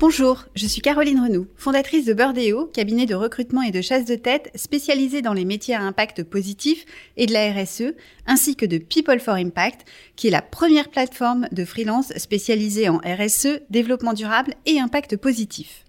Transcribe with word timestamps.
Bonjour, 0.00 0.44
je 0.54 0.68
suis 0.68 0.80
Caroline 0.80 1.18
Renoux, 1.18 1.48
fondatrice 1.56 2.04
de 2.04 2.14
Birdeo, 2.14 2.66
cabinet 2.66 3.04
de 3.04 3.16
recrutement 3.16 3.62
et 3.62 3.72
de 3.72 3.80
chasse 3.80 4.04
de 4.04 4.14
tête 4.14 4.48
spécialisé 4.54 5.22
dans 5.22 5.32
les 5.32 5.44
métiers 5.44 5.74
à 5.74 5.82
impact 5.82 6.22
positif 6.22 6.84
et 7.16 7.26
de 7.26 7.32
la 7.32 7.52
RSE, 7.52 7.94
ainsi 8.24 8.54
que 8.54 8.64
de 8.64 8.78
People 8.78 9.18
for 9.18 9.34
Impact, 9.34 9.84
qui 10.14 10.28
est 10.28 10.30
la 10.30 10.40
première 10.40 10.90
plateforme 10.90 11.48
de 11.50 11.64
freelance 11.64 12.12
spécialisée 12.16 12.88
en 12.88 12.98
RSE, 12.98 13.58
développement 13.70 14.12
durable 14.12 14.54
et 14.66 14.78
impact 14.78 15.16
positif. 15.16 15.84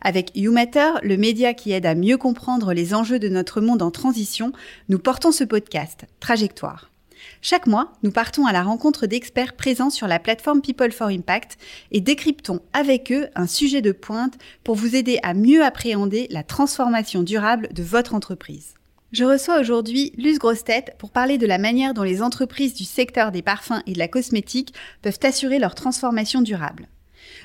Avec 0.00 0.30
YouMatter, 0.34 0.92
le 1.02 1.18
média 1.18 1.52
qui 1.52 1.72
aide 1.72 1.84
à 1.84 1.94
mieux 1.94 2.16
comprendre 2.16 2.72
les 2.72 2.94
enjeux 2.94 3.18
de 3.18 3.28
notre 3.28 3.60
monde 3.60 3.82
en 3.82 3.90
transition, 3.90 4.52
nous 4.88 4.98
portons 4.98 5.32
ce 5.32 5.44
podcast, 5.44 6.06
Trajectoire. 6.18 6.89
Chaque 7.42 7.66
mois, 7.66 7.92
nous 8.02 8.10
partons 8.10 8.46
à 8.46 8.52
la 8.52 8.62
rencontre 8.62 9.06
d'experts 9.06 9.54
présents 9.54 9.90
sur 9.90 10.06
la 10.06 10.18
plateforme 10.18 10.60
People 10.60 10.92
for 10.92 11.08
Impact 11.08 11.56
et 11.90 12.00
décryptons 12.00 12.60
avec 12.72 13.10
eux 13.12 13.28
un 13.34 13.46
sujet 13.46 13.82
de 13.82 13.92
pointe 13.92 14.34
pour 14.64 14.74
vous 14.74 14.96
aider 14.96 15.18
à 15.22 15.34
mieux 15.34 15.64
appréhender 15.64 16.26
la 16.30 16.42
transformation 16.42 17.22
durable 17.22 17.68
de 17.72 17.82
votre 17.82 18.14
entreprise. 18.14 18.74
Je 19.12 19.24
reçois 19.24 19.58
aujourd'hui 19.58 20.12
Luce 20.16 20.38
Grostet 20.38 20.94
pour 20.98 21.10
parler 21.10 21.36
de 21.36 21.46
la 21.46 21.58
manière 21.58 21.94
dont 21.94 22.04
les 22.04 22.22
entreprises 22.22 22.74
du 22.74 22.84
secteur 22.84 23.32
des 23.32 23.42
parfums 23.42 23.82
et 23.86 23.92
de 23.94 23.98
la 23.98 24.06
cosmétique 24.06 24.72
peuvent 25.02 25.18
assurer 25.24 25.58
leur 25.58 25.74
transformation 25.74 26.42
durable. 26.42 26.88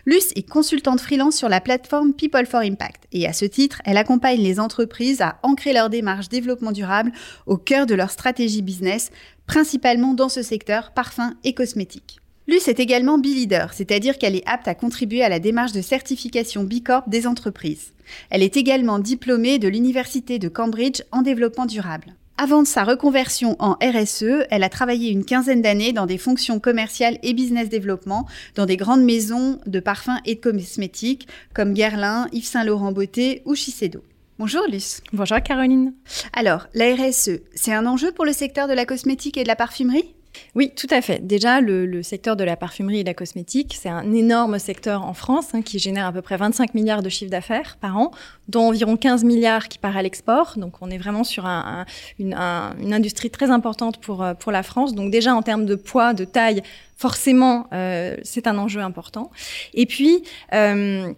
Luce 0.05 0.31
est 0.35 0.47
consultante 0.47 1.01
freelance 1.01 1.35
sur 1.35 1.49
la 1.49 1.61
plateforme 1.61 2.13
People 2.13 2.45
for 2.45 2.59
Impact 2.59 3.07
et 3.11 3.27
à 3.27 3.33
ce 3.33 3.45
titre, 3.45 3.81
elle 3.85 3.97
accompagne 3.97 4.41
les 4.41 4.59
entreprises 4.59 5.21
à 5.21 5.39
ancrer 5.41 5.73
leur 5.73 5.89
démarche 5.89 6.29
développement 6.29 6.71
durable 6.71 7.11
au 7.45 7.57
cœur 7.57 7.85
de 7.85 7.95
leur 7.95 8.11
stratégie 8.11 8.61
business, 8.61 9.09
principalement 9.47 10.13
dans 10.13 10.29
ce 10.29 10.41
secteur 10.41 10.91
parfum 10.91 11.33
et 11.43 11.53
cosmétique. 11.53 12.19
Luce 12.47 12.67
est 12.67 12.79
également 12.79 13.17
B-Leader, 13.17 13.73
c'est-à-dire 13.73 14.19
qu'elle 14.19 14.35
est 14.35 14.47
apte 14.47 14.67
à 14.67 14.75
contribuer 14.75 15.23
à 15.23 15.29
la 15.29 15.39
démarche 15.39 15.71
de 15.71 15.81
certification 15.81 16.63
B 16.63 16.83
Corp 16.83 17.09
des 17.09 17.25
entreprises. 17.25 17.93
Elle 18.29 18.43
est 18.43 18.55
également 18.55 18.99
diplômée 18.99 19.57
de 19.57 19.67
l'Université 19.67 20.37
de 20.37 20.47
Cambridge 20.47 21.01
en 21.11 21.23
développement 21.23 21.65
durable. 21.65 22.13
Avant 22.37 22.65
sa 22.65 22.83
reconversion 22.83 23.55
en 23.59 23.77
RSE, 23.81 24.45
elle 24.51 24.63
a 24.63 24.69
travaillé 24.69 25.09
une 25.09 25.23
quinzaine 25.23 25.61
d'années 25.61 25.93
dans 25.93 26.05
des 26.05 26.17
fonctions 26.17 26.59
commerciales 26.59 27.17
et 27.23 27.33
business 27.33 27.69
développement 27.69 28.27
dans 28.55 28.65
des 28.65 28.77
grandes 28.77 29.03
maisons 29.03 29.59
de 29.65 29.79
parfums 29.79 30.19
et 30.25 30.35
de 30.35 30.39
cosmétiques 30.41 31.27
comme 31.53 31.73
Guerlain, 31.73 32.27
Yves 32.33 32.45
Saint 32.45 32.65
Laurent 32.65 32.91
Beauté 32.91 33.41
ou 33.45 33.55
Shiseido. 33.55 34.03
Bonjour 34.37 34.63
Luce. 34.69 35.01
Bonjour 35.13 35.41
Caroline. 35.41 35.93
Alors, 36.33 36.67
la 36.73 36.93
RSE, 36.93 37.39
c'est 37.53 37.71
un 37.73 37.85
enjeu 37.85 38.11
pour 38.11 38.25
le 38.25 38.33
secteur 38.33 38.67
de 38.67 38.73
la 38.73 38.85
cosmétique 38.85 39.37
et 39.37 39.43
de 39.43 39.47
la 39.47 39.55
parfumerie? 39.55 40.13
Oui, 40.55 40.73
tout 40.75 40.89
à 40.89 41.01
fait. 41.01 41.25
Déjà, 41.25 41.61
le, 41.61 42.03
secteur 42.03 42.35
de 42.35 42.43
la 42.43 42.57
parfumerie 42.57 42.99
et 42.99 43.03
de 43.03 43.07
la 43.07 43.13
cosmétique, 43.13 43.77
c'est 43.79 43.87
un 43.87 44.11
énorme 44.11 44.59
secteur 44.59 45.05
en 45.05 45.13
France 45.13 45.55
hein, 45.55 45.61
qui 45.61 45.79
génère 45.79 46.05
à 46.05 46.11
peu 46.11 46.21
près 46.21 46.35
25 46.35 46.73
milliards 46.73 47.01
de 47.01 47.07
chiffre 47.07 47.31
d'affaires 47.31 47.77
par 47.79 47.97
an, 47.97 48.11
dont 48.49 48.67
environ 48.67 48.97
15 48.97 49.23
milliards 49.23 49.69
qui 49.69 49.77
part 49.77 49.95
à 49.95 50.01
l'export. 50.01 50.55
Donc, 50.57 50.81
on 50.81 50.89
est 50.89 50.97
vraiment 50.97 51.23
sur 51.23 51.45
une, 51.45 52.33
industrie 52.33 53.29
très 53.29 53.51
importante 53.51 53.99
pour, 53.99 54.21
euh, 54.21 54.33
pour 54.33 54.51
la 54.51 54.63
France. 54.63 54.95
Donc, 54.95 55.11
déjà, 55.11 55.33
en 55.33 55.43
termes 55.43 55.65
de 55.65 55.75
poids, 55.75 56.13
de 56.13 56.25
taille, 56.25 56.61
forcément, 56.97 57.67
euh, 57.71 58.17
c'est 58.23 58.47
un 58.47 58.57
enjeu 58.57 58.81
important. 58.81 59.31
Et 59.73 59.85
puis, 59.85 60.23
euh, 60.53 61.13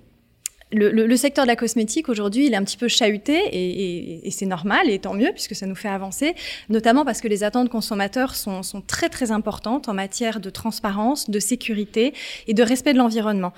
le, 0.72 1.16
secteur 1.16 1.46
de 1.46 1.48
la 1.48 1.56
cosmétique 1.56 2.10
aujourd'hui, 2.10 2.48
il 2.48 2.54
est 2.54 2.58
un 2.58 2.64
petit 2.64 2.78
peu 2.78 2.88
chahuté 2.88 3.42
et, 3.54 4.32
c'est 4.32 4.46
normal 4.46 4.90
et 4.90 5.00
tant 5.00 5.14
mieux 5.14 5.32
puisque 5.32 5.56
ça 5.56 5.66
nous 5.66 5.76
fait 5.76 5.88
avancer, 5.88 6.36
notamment 6.70 7.06
parce 7.06 7.22
que 7.22 7.28
les 7.28 7.44
attentes 7.44 7.70
consommateurs 7.70 8.36
sont, 8.36 8.64
sont 8.64 8.82
très 8.82 9.10
très 9.10 9.32
importantes 9.32 9.90
en 9.90 9.94
matière 9.94 10.40
de 10.40 10.50
transparence, 10.50 11.30
de 11.30 11.40
sécurité 11.40 12.14
et 12.48 12.54
de 12.54 12.64
respect 12.64 12.94
de 12.94 12.98
l'environnement. 12.98 13.54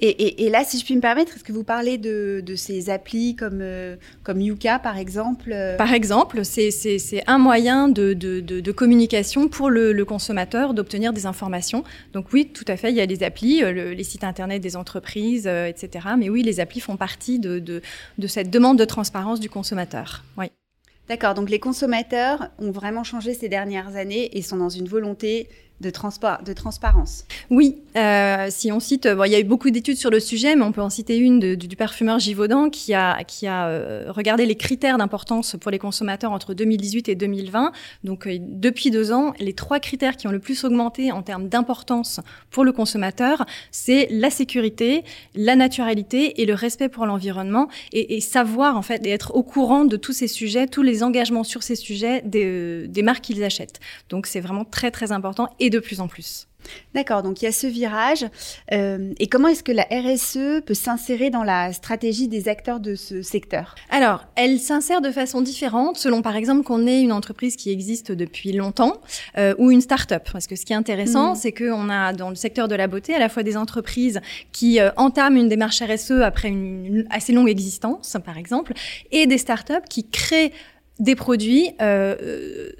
Et, 0.00 0.48
là, 0.48 0.62
si 0.64 0.78
je 0.78 0.84
puis 0.84 0.94
me 0.94 1.00
permettre, 1.00 1.34
est-ce 1.34 1.42
que 1.42 1.52
vous 1.52 1.64
parlez 1.64 1.98
de, 1.98 2.54
ces 2.54 2.88
applis 2.88 3.34
comme, 3.34 3.58
euh, 3.60 3.96
comme 4.22 4.40
Yuka, 4.40 4.78
par 4.78 4.96
exemple 4.96 5.50
euh 5.52 5.76
Par 5.76 5.92
exemple, 5.92 6.44
c'est 6.44 7.22
un 7.26 7.38
moyen 7.38 7.88
de, 7.88 8.12
de, 8.12 8.72
communication 8.72 9.48
pour 9.48 9.70
le, 9.70 10.04
consommateur, 10.04 10.72
d'obtenir 10.72 11.12
des 11.12 11.26
informations. 11.26 11.82
Donc 12.12 12.26
oui, 12.32 12.48
tout 12.52 12.64
à 12.68 12.76
fait, 12.76 12.90
il 12.90 12.96
y 12.96 13.00
a 13.00 13.06
des 13.06 13.24
applis, 13.24 13.64
euh, 13.64 13.92
les 13.92 14.04
sites 14.04 14.22
Internet 14.22 14.62
des 14.62 14.76
entreprises, 14.76 15.46
etc. 15.46 16.08
Mais 16.16 16.30
oui, 16.30 16.42
les 16.42 16.60
applis 16.60 16.80
font 16.80 16.96
partie 16.96 17.40
de, 17.40 17.82
cette 18.28 18.50
demande 18.50 18.78
de 18.78 18.84
transparence 18.84 19.40
du 19.40 19.50
consommateur. 19.50 20.22
Oui. 20.36 20.46
D'accord, 21.08 21.34
donc 21.34 21.48
les 21.48 21.58
consommateurs 21.58 22.50
ont 22.58 22.70
vraiment 22.70 23.02
changé 23.02 23.32
ces 23.32 23.48
dernières 23.48 23.96
années 23.96 24.36
et 24.36 24.42
sont 24.42 24.58
dans 24.58 24.68
une 24.68 24.86
volonté 24.86 25.48
de, 25.80 25.92
de 26.44 26.52
transparence. 26.52 27.24
Oui, 27.50 27.76
euh, 27.96 28.46
si 28.50 28.72
on 28.72 28.80
cite, 28.80 29.06
il 29.06 29.30
y 29.30 29.34
a 29.34 29.40
eu 29.40 29.44
beaucoup 29.44 29.70
d'études 29.70 29.96
sur 29.96 30.10
le 30.10 30.20
sujet, 30.20 30.56
mais 30.56 30.62
on 30.62 30.72
peut 30.72 30.82
en 30.82 30.90
citer 30.90 31.16
une 31.16 31.54
du, 31.54 31.76
parfumeur 31.76 32.18
Givaudan 32.18 32.70
qui 32.70 32.94
a, 32.94 33.22
qui 33.24 33.46
a 33.46 33.68
euh, 33.68 34.06
regardé 34.08 34.46
les 34.46 34.56
critères 34.56 34.98
d'importance 34.98 35.56
pour 35.60 35.70
les 35.70 35.78
consommateurs 35.78 36.32
entre 36.32 36.54
2018 36.54 37.08
et 37.08 37.14
2020. 37.14 37.72
Donc 38.04 38.26
euh, 38.26 38.38
depuis 38.40 38.90
deux 38.90 39.12
ans, 39.12 39.34
les 39.38 39.52
trois 39.52 39.78
critères 39.78 40.16
qui 40.16 40.26
ont 40.26 40.32
le 40.32 40.40
plus 40.40 40.64
augmenté 40.64 41.12
en 41.12 41.22
termes 41.22 41.48
d'importance 41.48 42.20
pour 42.50 42.64
le 42.64 42.72
consommateur, 42.72 43.46
c'est 43.70 44.08
la 44.10 44.30
sécurité, 44.30 45.04
la 45.34 45.54
naturalité 45.54 46.40
et 46.40 46.46
le 46.46 46.54
respect 46.54 46.88
pour 46.88 47.06
l'environnement 47.06 47.68
et, 47.92 48.16
et, 48.16 48.20
savoir 48.20 48.76
en 48.76 48.82
fait 48.82 49.06
et 49.06 49.10
être 49.10 49.34
au 49.34 49.42
courant 49.42 49.84
de 49.84 49.96
tous 49.96 50.12
ces 50.12 50.28
sujets, 50.28 50.66
tous 50.66 50.82
les 50.82 51.02
engagements 51.02 51.44
sur 51.44 51.62
ces 51.62 51.76
sujets 51.76 52.22
des, 52.24 52.88
des 52.88 53.02
marques 53.02 53.22
qu'ils 53.22 53.44
achètent. 53.44 53.80
Donc 54.08 54.26
c'est 54.26 54.40
vraiment 54.40 54.64
très 54.64 54.90
très 54.90 55.12
important 55.12 55.48
de 55.70 55.78
plus 55.78 56.00
en 56.00 56.08
plus. 56.08 56.48
D'accord, 56.94 57.22
donc 57.22 57.40
il 57.40 57.44
y 57.44 57.48
a 57.48 57.52
ce 57.52 57.66
virage. 57.66 58.26
Euh, 58.72 59.12
et 59.18 59.28
comment 59.28 59.48
est-ce 59.48 59.62
que 59.62 59.72
la 59.72 59.84
RSE 59.84 60.62
peut 60.66 60.74
s'insérer 60.74 61.30
dans 61.30 61.44
la 61.44 61.72
stratégie 61.72 62.28
des 62.28 62.48
acteurs 62.48 62.80
de 62.80 62.94
ce 62.94 63.22
secteur? 63.22 63.74
Alors, 63.90 64.24
elle 64.34 64.58
s'insère 64.58 65.00
de 65.00 65.10
façon 65.10 65.40
différente 65.40 65.96
selon, 65.96 66.22
par 66.22 66.36
exemple, 66.36 66.64
qu'on 66.64 66.86
est 66.86 67.00
une 67.00 67.12
entreprise 67.12 67.56
qui 67.56 67.70
existe 67.70 68.12
depuis 68.12 68.52
longtemps 68.52 68.94
euh, 69.36 69.54
ou 69.58 69.70
une 69.70 69.80
start-up. 69.80 70.28
Parce 70.32 70.46
que 70.46 70.56
ce 70.56 70.64
qui 70.64 70.72
est 70.72 70.76
intéressant, 70.76 71.32
mmh. 71.32 71.36
c'est 71.36 71.52
qu'on 71.52 71.88
a 71.88 72.12
dans 72.12 72.28
le 72.28 72.36
secteur 72.36 72.68
de 72.68 72.74
la 72.74 72.86
beauté 72.86 73.14
à 73.14 73.18
la 73.18 73.28
fois 73.28 73.42
des 73.42 73.56
entreprises 73.56 74.20
qui 74.52 74.80
euh, 74.80 74.90
entament 74.96 75.36
une 75.36 75.48
démarche 75.48 75.80
RSE 75.82 76.22
après 76.22 76.48
une, 76.48 77.06
assez 77.10 77.32
longue 77.32 77.48
existence, 77.48 78.16
par 78.24 78.36
exemple, 78.36 78.72
et 79.12 79.26
des 79.26 79.38
start-up 79.38 79.84
qui 79.88 80.08
créent 80.08 80.52
des 80.98 81.14
produits 81.14 81.70
euh, 81.80 82.70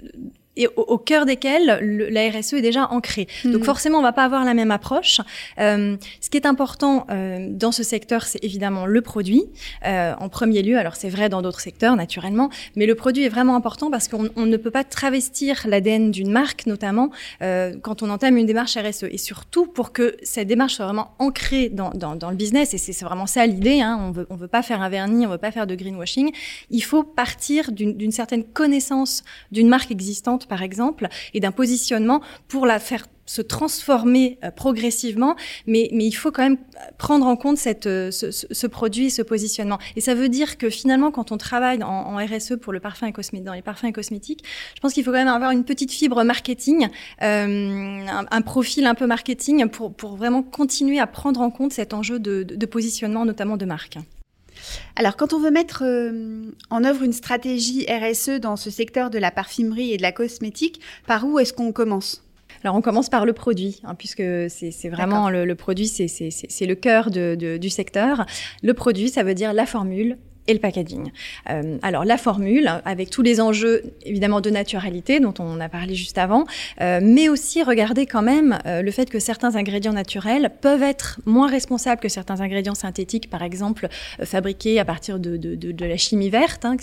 et 0.59 0.67
au, 0.75 0.97
cœur 0.97 1.25
desquels 1.25 1.79
la 2.11 2.29
RSE 2.29 2.53
est 2.53 2.61
déjà 2.61 2.87
ancrée. 2.91 3.27
Mhm. 3.45 3.53
Donc 3.53 3.63
forcément, 3.63 3.97
on 3.97 4.01
va 4.01 4.11
pas 4.11 4.25
avoir 4.25 4.43
la 4.43 4.53
même 4.53 4.71
approche. 4.71 5.21
Euh, 5.57 5.95
ce 6.19 6.29
qui 6.29 6.37
est 6.37 6.45
important 6.45 7.07
euh, 7.09 7.47
dans 7.49 7.71
ce 7.71 7.81
secteur, 7.81 8.23
c'est 8.23 8.43
évidemment 8.43 8.85
le 8.85 9.01
produit 9.01 9.45
euh, 9.85 10.13
en 10.19 10.27
premier 10.27 10.61
lieu. 10.61 10.77
Alors 10.77 10.95
c'est 10.95 11.09
vrai 11.09 11.29
dans 11.29 11.41
d'autres 11.41 11.61
secteurs 11.61 11.95
naturellement, 11.95 12.49
mais 12.75 12.85
le 12.85 12.95
produit 12.95 13.23
est 13.23 13.29
vraiment 13.29 13.55
important 13.55 13.89
parce 13.89 14.09
qu'on 14.09 14.45
ne 14.45 14.57
peut 14.57 14.71
pas 14.71 14.83
travestir 14.83 15.65
l'ADN 15.65 16.11
d'une 16.11 16.29
marque, 16.29 16.65
notamment 16.65 17.09
euh, 17.41 17.73
quand 17.81 18.03
on 18.03 18.09
entame 18.09 18.37
une 18.37 18.45
démarche 18.45 18.77
RSE. 18.77 19.05
Et 19.11 19.17
surtout 19.17 19.65
pour 19.65 19.93
que 19.93 20.17
cette 20.23 20.47
démarche 20.47 20.73
soit 20.75 20.85
vraiment 20.85 21.11
ancrée 21.19 21.69
dans, 21.69 21.91
dans, 21.91 22.17
dans 22.17 22.29
le 22.29 22.35
business. 22.35 22.73
Et 22.73 22.77
c'est 22.77 23.05
vraiment 23.05 23.27
ça 23.27 23.45
l'idée. 23.45 23.79
Hein, 23.79 23.97
on 24.01 24.11
veut 24.11 24.27
on 24.29 24.35
veut 24.35 24.49
pas 24.49 24.61
faire 24.61 24.81
un 24.81 24.89
vernis, 24.89 25.25
on 25.25 25.29
veut 25.29 25.37
pas 25.37 25.51
faire 25.51 25.67
de 25.67 25.75
greenwashing. 25.75 26.31
Il 26.69 26.83
faut 26.83 27.03
partir 27.03 27.71
d'une 27.71 28.11
certaine 28.11 28.43
connaissance 28.43 29.23
d'une 29.51 29.69
marque 29.69 29.91
existante 29.91 30.48
par 30.49 30.61
exemple, 30.61 31.07
et 31.33 31.39
d'un 31.39 31.51
positionnement 31.51 32.21
pour 32.49 32.65
la 32.65 32.79
faire 32.79 33.05
se 33.29 33.43
transformer 33.43 34.39
euh, 34.43 34.49
progressivement, 34.49 35.35
mais, 35.67 35.89
mais 35.93 36.05
il 36.07 36.13
faut 36.13 36.31
quand 36.31 36.41
même 36.41 36.57
prendre 36.97 37.27
en 37.27 37.35
compte 37.35 37.57
cette, 37.57 37.85
euh, 37.85 38.09
ce, 38.09 38.31
ce, 38.31 38.67
produit, 38.67 39.11
ce 39.11 39.21
positionnement. 39.21 39.77
Et 39.95 40.01
ça 40.01 40.15
veut 40.15 40.29
dire 40.29 40.57
que 40.57 40.71
finalement, 40.71 41.11
quand 41.11 41.31
on 41.31 41.37
travaille 41.37 41.83
en, 41.83 42.17
RSE 42.17 42.55
pour 42.59 42.73
le 42.73 42.79
parfum 42.79 43.05
et 43.05 43.11
cosmétique, 43.11 43.45
dans 43.45 43.53
les 43.53 43.61
parfums 43.61 43.85
et 43.85 43.91
cosmétiques, 43.91 44.43
je 44.75 44.79
pense 44.81 44.93
qu'il 44.93 45.03
faut 45.03 45.11
quand 45.11 45.17
même 45.17 45.27
avoir 45.27 45.51
une 45.51 45.63
petite 45.63 45.91
fibre 45.91 46.23
marketing, 46.23 46.87
euh, 47.21 48.05
un, 48.31 48.41
profil 48.41 48.87
un 48.87 48.95
peu 48.95 49.05
marketing 49.05 49.69
pour, 49.69 49.93
pour 49.93 50.15
vraiment 50.15 50.41
continuer 50.41 50.99
à 50.99 51.05
prendre 51.05 51.39
en 51.41 51.51
compte 51.51 51.71
cet 51.71 51.93
enjeu 51.93 52.17
de, 52.17 52.41
de 52.41 52.65
positionnement, 52.65 53.25
notamment 53.25 53.57
de 53.57 53.65
marque. 53.65 53.99
Alors, 54.95 55.15
quand 55.15 55.33
on 55.33 55.39
veut 55.39 55.51
mettre 55.51 55.83
euh, 55.85 56.51
en 56.69 56.83
œuvre 56.83 57.03
une 57.03 57.13
stratégie 57.13 57.85
RSE 57.89 58.39
dans 58.39 58.55
ce 58.55 58.69
secteur 58.69 59.09
de 59.09 59.17
la 59.17 59.31
parfumerie 59.31 59.93
et 59.93 59.97
de 59.97 60.01
la 60.01 60.11
cosmétique, 60.11 60.81
par 61.07 61.25
où 61.25 61.39
est-ce 61.39 61.53
qu'on 61.53 61.71
commence? 61.71 62.23
Alors 62.63 62.75
on 62.75 62.81
commence 62.81 63.09
par 63.09 63.25
le 63.25 63.31
produit, 63.31 63.79
hein, 63.85 63.95
puisque 63.95 64.23
c'est 64.49 64.89
vraiment 64.89 65.29
le, 65.29 65.53
produit, 65.55 65.87
c'est 65.87 66.65
le 66.65 66.75
cœur 66.75 67.09
du 67.09 67.69
secteur. 67.69 68.25
Le 68.63 68.73
produit, 68.73 69.09
ça 69.09 69.23
veut 69.23 69.33
dire 69.33 69.53
la 69.53 69.65
formule, 69.65 70.17
et 70.49 70.53
le 70.53 70.59
packaging. 70.59 71.11
Euh, 71.49 71.77
alors 71.83 72.05
la 72.05 72.17
formule, 72.17 72.69
avec 72.83 73.11
tous 73.11 73.21
les 73.21 73.39
enjeux 73.39 73.83
évidemment 74.03 74.41
de 74.41 74.49
naturalité 74.49 75.19
dont 75.19 75.33
on 75.37 75.59
a 75.59 75.69
parlé 75.69 75.93
juste 75.93 76.17
avant, 76.17 76.45
euh, 76.81 76.99
mais 77.03 77.29
aussi 77.29 77.61
regarder 77.61 78.07
quand 78.07 78.23
même 78.23 78.57
euh, 78.65 78.81
le 78.81 78.91
fait 78.91 79.09
que 79.11 79.19
certains 79.19 79.55
ingrédients 79.55 79.93
naturels 79.93 80.51
peuvent 80.59 80.81
être 80.81 81.19
moins 81.25 81.47
responsables 81.47 82.01
que 82.01 82.09
certains 82.09 82.41
ingrédients 82.41 82.73
synthétiques, 82.73 83.29
par 83.29 83.43
exemple 83.43 83.87
fabriqués 84.23 84.79
à 84.79 84.85
partir 84.85 85.19
de, 85.19 85.37
de, 85.37 85.85
la 85.85 85.97
chimie 85.97 86.31
verte. 86.31 86.65
Hein, 86.65 86.77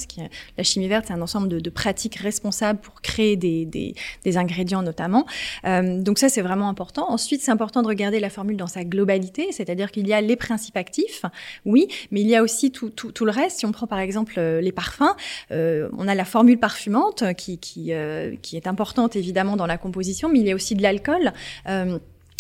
la 0.57 0.63
chimie 0.63 0.87
verte, 0.87 1.07
c'est 1.09 1.13
un 1.13 1.21
ensemble 1.21 1.49
de, 1.49 1.71
pratiques 1.71 2.17
responsables 2.17 2.79
pour 2.79 3.03
créer 3.03 3.37
des, 3.37 3.65
des, 3.65 4.37
ingrédients 4.39 4.83
notamment. 4.83 5.27
Donc 5.65 6.19
ça, 6.19 6.29
c'est 6.29 6.41
vraiment 6.41 6.69
important. 6.69 7.11
Ensuite, 7.11 7.43
c'est 7.43 7.51
important 7.51 7.83
de 7.83 7.89
regarder 7.89 8.21
la 8.21 8.31
formule 8.31 8.57
dans 8.57 8.67
sa 8.67 8.85
globalité, 8.85 9.49
c'est-à-dire 9.51 9.91
qu'il 9.91 10.07
y 10.07 10.13
a 10.13 10.21
les 10.21 10.37
principes 10.37 10.77
actifs, 10.77 11.23
oui, 11.65 11.89
mais 12.11 12.21
il 12.21 12.29
y 12.29 12.37
a 12.37 12.43
aussi 12.43 12.71
tout, 12.71 12.91
tout 12.91 13.25
le 13.25 13.31
reste 13.31 13.56
si 13.57 13.67
on 13.67 13.73
prend 13.73 13.87
par 13.87 13.99
exemple 13.99 14.35
euh, 14.39 14.61
les 14.61 14.73
parfums, 14.73 15.15
euh, 15.51 15.89
on 15.97 16.07
a 16.07 16.15
la 16.15 16.25
formule 16.25 16.59
parfumante 16.59 17.35
qui, 17.35 17.59
qui, 17.59 17.93
euh, 17.93 18.37
qui, 18.43 18.57
est 18.57 18.67
importante 18.67 19.17
évidemment 19.17 19.57
dans 19.57 19.67
la 19.67 19.79
composition, 19.79 20.29
mais 20.29 20.41
il 20.41 20.47
y 20.47 20.53
a 20.53 20.55
aussi 20.55 20.75
de 20.75 20.83
l'alcool 20.83 21.33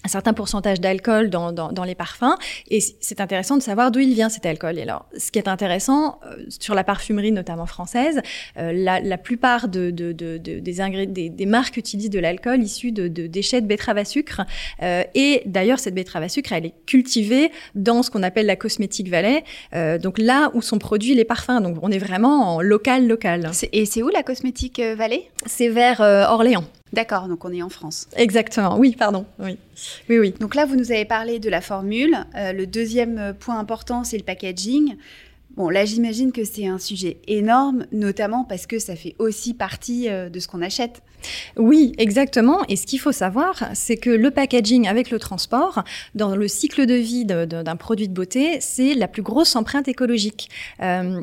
un 0.04 0.08
certain 0.08 0.32
pourcentage 0.32 0.81
d'alcool 0.81 1.31
dans, 1.31 1.52
dans, 1.52 1.72
dans, 1.72 1.84
les 1.84 1.94
parfums. 1.94 2.37
Et 2.70 2.81
c'est 2.81 3.20
intéressant 3.20 3.56
de 3.56 3.62
savoir 3.62 3.90
d'où 3.90 3.98
il 3.98 4.14
vient 4.14 4.28
cet 4.28 4.46
alcool. 4.46 4.78
Et 4.78 4.82
alors, 4.82 5.06
ce 5.16 5.32
qui 5.32 5.38
est 5.38 5.48
intéressant 5.48 6.20
euh, 6.25 6.44
sur 6.48 6.75
la 6.75 6.84
parfumerie, 6.84 7.32
notamment 7.32 7.66
française, 7.66 8.20
euh, 8.56 8.72
la, 8.72 9.00
la, 9.00 9.19
plupart 9.19 9.69
de, 9.69 9.90
de, 9.90 10.12
de, 10.12 10.37
des, 10.37 10.60
des, 10.60 11.28
des, 11.28 11.46
marques 11.46 11.76
utilisent 11.76 12.10
de 12.10 12.20
l'alcool 12.20 12.62
issu 12.62 12.93
de, 12.93 13.08
déchets 13.08 13.60
de 13.60 13.66
betterave 13.66 13.98
à 13.98 14.04
sucre. 14.04 14.43
Euh, 14.82 15.02
et 15.14 15.43
d'ailleurs, 15.46 15.81
cette 15.81 15.94
betterave 15.94 16.22
à 16.22 16.28
sucre, 16.28 16.52
elle 16.52 16.66
est 16.66 16.75
cultivée 16.87 17.50
dans 17.75 18.02
ce 18.02 18.10
qu'on 18.10 18.22
appelle 18.22 18.46
la 18.46 18.56
cosmétique 18.56 19.08
vallée, 19.08 19.43
euh, 19.75 19.98
donc 19.98 20.19
là 20.19 20.50
où 20.54 20.62
sont 20.62 20.78
produits 20.78 21.14
les 21.14 21.25
parfums. 21.25 21.60
Donc, 21.60 21.78
on 21.82 21.90
est 21.90 21.98
vraiment 21.98 22.54
en 22.56 22.60
local, 22.60 23.08
local. 23.08 23.50
Et 23.72 23.87
c'est 23.87 24.02
où 24.02 24.08
la 24.08 24.22
cosmétique 24.22 24.81
vallée 24.81 25.28
C'est 25.46 25.69
vers 25.69 26.00
Orléans. 26.00 26.64
D'accord, 26.92 27.28
donc 27.28 27.44
on 27.44 27.52
est 27.52 27.62
en 27.62 27.68
France. 27.68 28.06
Exactement, 28.16 28.78
oui, 28.78 28.94
pardon, 28.96 29.26
oui. 29.38 29.58
Oui, 30.08 30.18
oui. 30.18 30.34
Donc 30.40 30.54
là, 30.54 30.66
vous 30.66 30.76
nous 30.76 30.92
avez 30.92 31.04
parlé 31.04 31.38
de 31.38 31.50
la 31.50 31.60
formule. 31.60 32.16
Euh, 32.36 32.52
le 32.52 32.66
deuxième 32.66 33.34
point 33.38 33.58
important, 33.58 34.04
c'est 34.04 34.16
le 34.16 34.22
packaging. 34.22 34.96
Bon, 35.56 35.70
là, 35.70 35.86
j'imagine 35.86 36.32
que 36.32 36.44
c'est 36.44 36.66
un 36.66 36.78
sujet 36.78 37.16
énorme, 37.26 37.86
notamment 37.90 38.44
parce 38.44 38.66
que 38.66 38.78
ça 38.78 38.94
fait 38.94 39.16
aussi 39.18 39.54
partie 39.54 40.06
euh, 40.10 40.28
de 40.28 40.38
ce 40.38 40.48
qu'on 40.48 40.60
achète. 40.60 41.02
Oui, 41.56 41.94
exactement. 41.96 42.62
Et 42.68 42.76
ce 42.76 42.86
qu'il 42.86 43.00
faut 43.00 43.12
savoir, 43.12 43.70
c'est 43.72 43.96
que 43.96 44.10
le 44.10 44.30
packaging 44.30 44.86
avec 44.86 45.10
le 45.10 45.18
transport, 45.18 45.82
dans 46.14 46.36
le 46.36 46.46
cycle 46.46 46.84
de 46.84 46.94
vie 46.94 47.24
d'un 47.24 47.76
produit 47.76 48.06
de 48.06 48.12
beauté, 48.12 48.58
c'est 48.60 48.92
la 48.92 49.08
plus 49.08 49.22
grosse 49.22 49.56
empreinte 49.56 49.88
écologique. 49.88 50.50
Euh, 50.82 51.22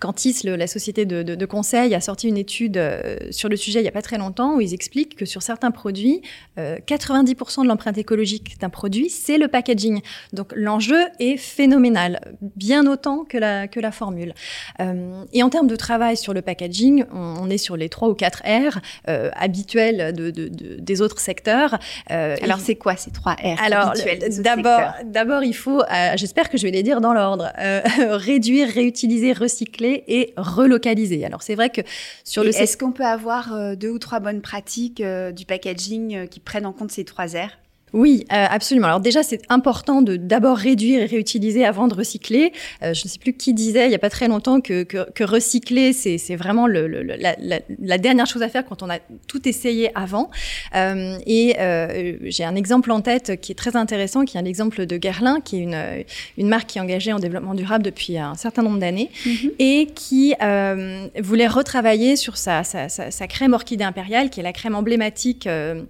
Cantis, 0.00 0.40
le, 0.44 0.56
la 0.56 0.66
société 0.66 1.04
de, 1.06 1.22
de, 1.22 1.34
de, 1.34 1.46
conseil, 1.46 1.94
a 1.94 2.00
sorti 2.00 2.28
une 2.28 2.36
étude 2.36 2.76
euh, 2.76 3.16
sur 3.30 3.48
le 3.48 3.56
sujet 3.56 3.80
il 3.80 3.82
n'y 3.82 3.88
a 3.88 3.92
pas 3.92 4.02
très 4.02 4.18
longtemps 4.18 4.56
où 4.56 4.60
ils 4.60 4.74
expliquent 4.74 5.16
que 5.16 5.24
sur 5.24 5.42
certains 5.42 5.70
produits, 5.70 6.20
euh, 6.58 6.76
90% 6.86 7.62
de 7.62 7.68
l'empreinte 7.68 7.98
écologique 7.98 8.58
d'un 8.60 8.70
produit, 8.70 9.08
c'est 9.08 9.38
le 9.38 9.48
packaging. 9.48 10.00
Donc 10.32 10.52
l'enjeu 10.54 11.00
est 11.20 11.36
phénoménal, 11.36 12.20
bien 12.56 12.86
autant 12.86 13.24
que 13.24 13.38
la, 13.38 13.68
que 13.68 13.80
la 13.80 13.92
formule. 13.92 14.34
Euh, 14.80 15.24
et 15.32 15.42
en 15.42 15.50
termes 15.50 15.66
de 15.66 15.76
travail 15.76 16.16
sur 16.16 16.34
le 16.34 16.42
packaging, 16.42 17.04
on, 17.12 17.36
on 17.42 17.50
est 17.50 17.58
sur 17.58 17.76
les 17.76 17.88
3 17.88 18.08
ou 18.08 18.14
4 18.14 18.42
R 18.44 18.78
euh, 19.08 19.30
habituels 19.36 20.12
de, 20.12 20.30
des 20.30 21.00
autres 21.02 21.20
secteurs. 21.20 21.78
Euh, 22.10 22.36
alors 22.42 22.58
c'est 22.58 22.76
quoi 22.76 22.96
ces 22.96 23.10
3 23.10 23.32
R 23.34 23.62
Alors 23.62 23.92
d'abord, 24.38 24.92
d'abord 25.04 25.44
il 25.44 25.54
faut, 25.54 25.82
j'espère 26.16 26.50
que 26.50 26.58
je 26.58 26.64
vais 26.64 26.72
les 26.72 26.82
dire 26.82 27.00
dans 27.00 27.12
l'ordre, 27.12 27.52
réduire, 27.98 28.68
réutiliser, 28.68 29.32
recycler 29.32 29.93
et 30.08 30.34
relocaliser. 30.36 31.24
Alors 31.24 31.42
c'est 31.42 31.54
vrai 31.54 31.70
que 31.70 31.82
sur 32.24 32.42
et 32.42 32.46
le... 32.46 32.56
Est-ce 32.56 32.76
qu'on 32.76 32.92
peut 32.92 33.04
avoir 33.04 33.54
euh, 33.54 33.74
deux 33.74 33.90
ou 33.90 33.98
trois 33.98 34.20
bonnes 34.20 34.40
pratiques 34.40 35.00
euh, 35.00 35.30
du 35.32 35.44
packaging 35.44 36.16
euh, 36.16 36.26
qui 36.26 36.40
prennent 36.40 36.66
en 36.66 36.72
compte 36.72 36.90
ces 36.90 37.04
trois 37.04 37.26
R? 37.26 37.50
Oui, 37.94 38.26
euh, 38.32 38.46
absolument. 38.50 38.88
Alors 38.88 39.00
déjà, 39.00 39.22
c'est 39.22 39.40
important 39.48 40.02
de 40.02 40.16
d'abord 40.16 40.56
réduire 40.56 41.00
et 41.02 41.06
réutiliser 41.06 41.64
avant 41.64 41.86
de 41.86 41.94
recycler. 41.94 42.52
Euh, 42.82 42.92
je 42.92 43.02
ne 43.04 43.08
sais 43.08 43.20
plus 43.20 43.34
qui 43.34 43.54
disait 43.54 43.86
il 43.86 43.90
n'y 43.90 43.94
a 43.94 44.00
pas 44.00 44.10
très 44.10 44.26
longtemps 44.26 44.60
que, 44.60 44.82
que, 44.82 45.08
que 45.12 45.22
recycler, 45.22 45.92
c'est 45.92 46.34
vraiment 46.34 46.66
le, 46.66 46.88
le, 46.88 47.04
la, 47.04 47.36
la, 47.38 47.60
la, 47.80 47.98
dernière 47.98 48.26
chose 48.26 48.42
à 48.42 48.48
faire 48.48 48.66
quand 48.66 48.82
on 48.82 48.90
a 48.90 48.98
tout 49.28 49.48
essayé 49.48 49.92
avant. 49.94 50.28
Euh, 50.74 51.16
et 51.24 51.54
euh, 51.60 52.16
j'ai 52.24 52.42
un 52.42 52.56
exemple 52.56 52.90
en 52.90 53.00
tête 53.00 53.40
qui 53.40 53.52
est 53.52 53.54
très 53.54 53.76
intéressant, 53.76 54.24
qui 54.24 54.36
est 54.36 54.40
un 54.40 54.44
exemple 54.44 54.86
de 54.86 54.96
Guerlain, 54.96 55.40
qui 55.40 55.58
est 55.58 55.62
une, 55.62 56.04
une 56.36 56.48
marque 56.48 56.70
qui 56.70 56.78
est 56.78 56.80
engagée 56.80 57.12
en 57.12 57.20
développement 57.20 57.54
durable 57.54 57.84
depuis 57.84 58.18
un 58.18 58.34
certain 58.34 58.62
nombre 58.62 58.80
d'années 58.80 59.10
mm 59.24 59.30
-hmm. 59.30 59.50
et 59.60 59.86
qui 59.94 60.34
euh, 60.42 61.06
voulait 61.22 61.46
retravailler 61.46 62.16
sur 62.16 62.36
sa, 62.36 62.64
sa, 62.64 62.88
sa, 62.88 63.12
sa, 63.12 63.26
crème 63.28 63.54
orchidée 63.54 63.84
impériale, 63.84 64.30
qui 64.30 64.40
est 64.40 64.42
la 64.42 64.52
crème 64.52 64.74
emblématique 64.74 65.46
euh, 65.46 65.84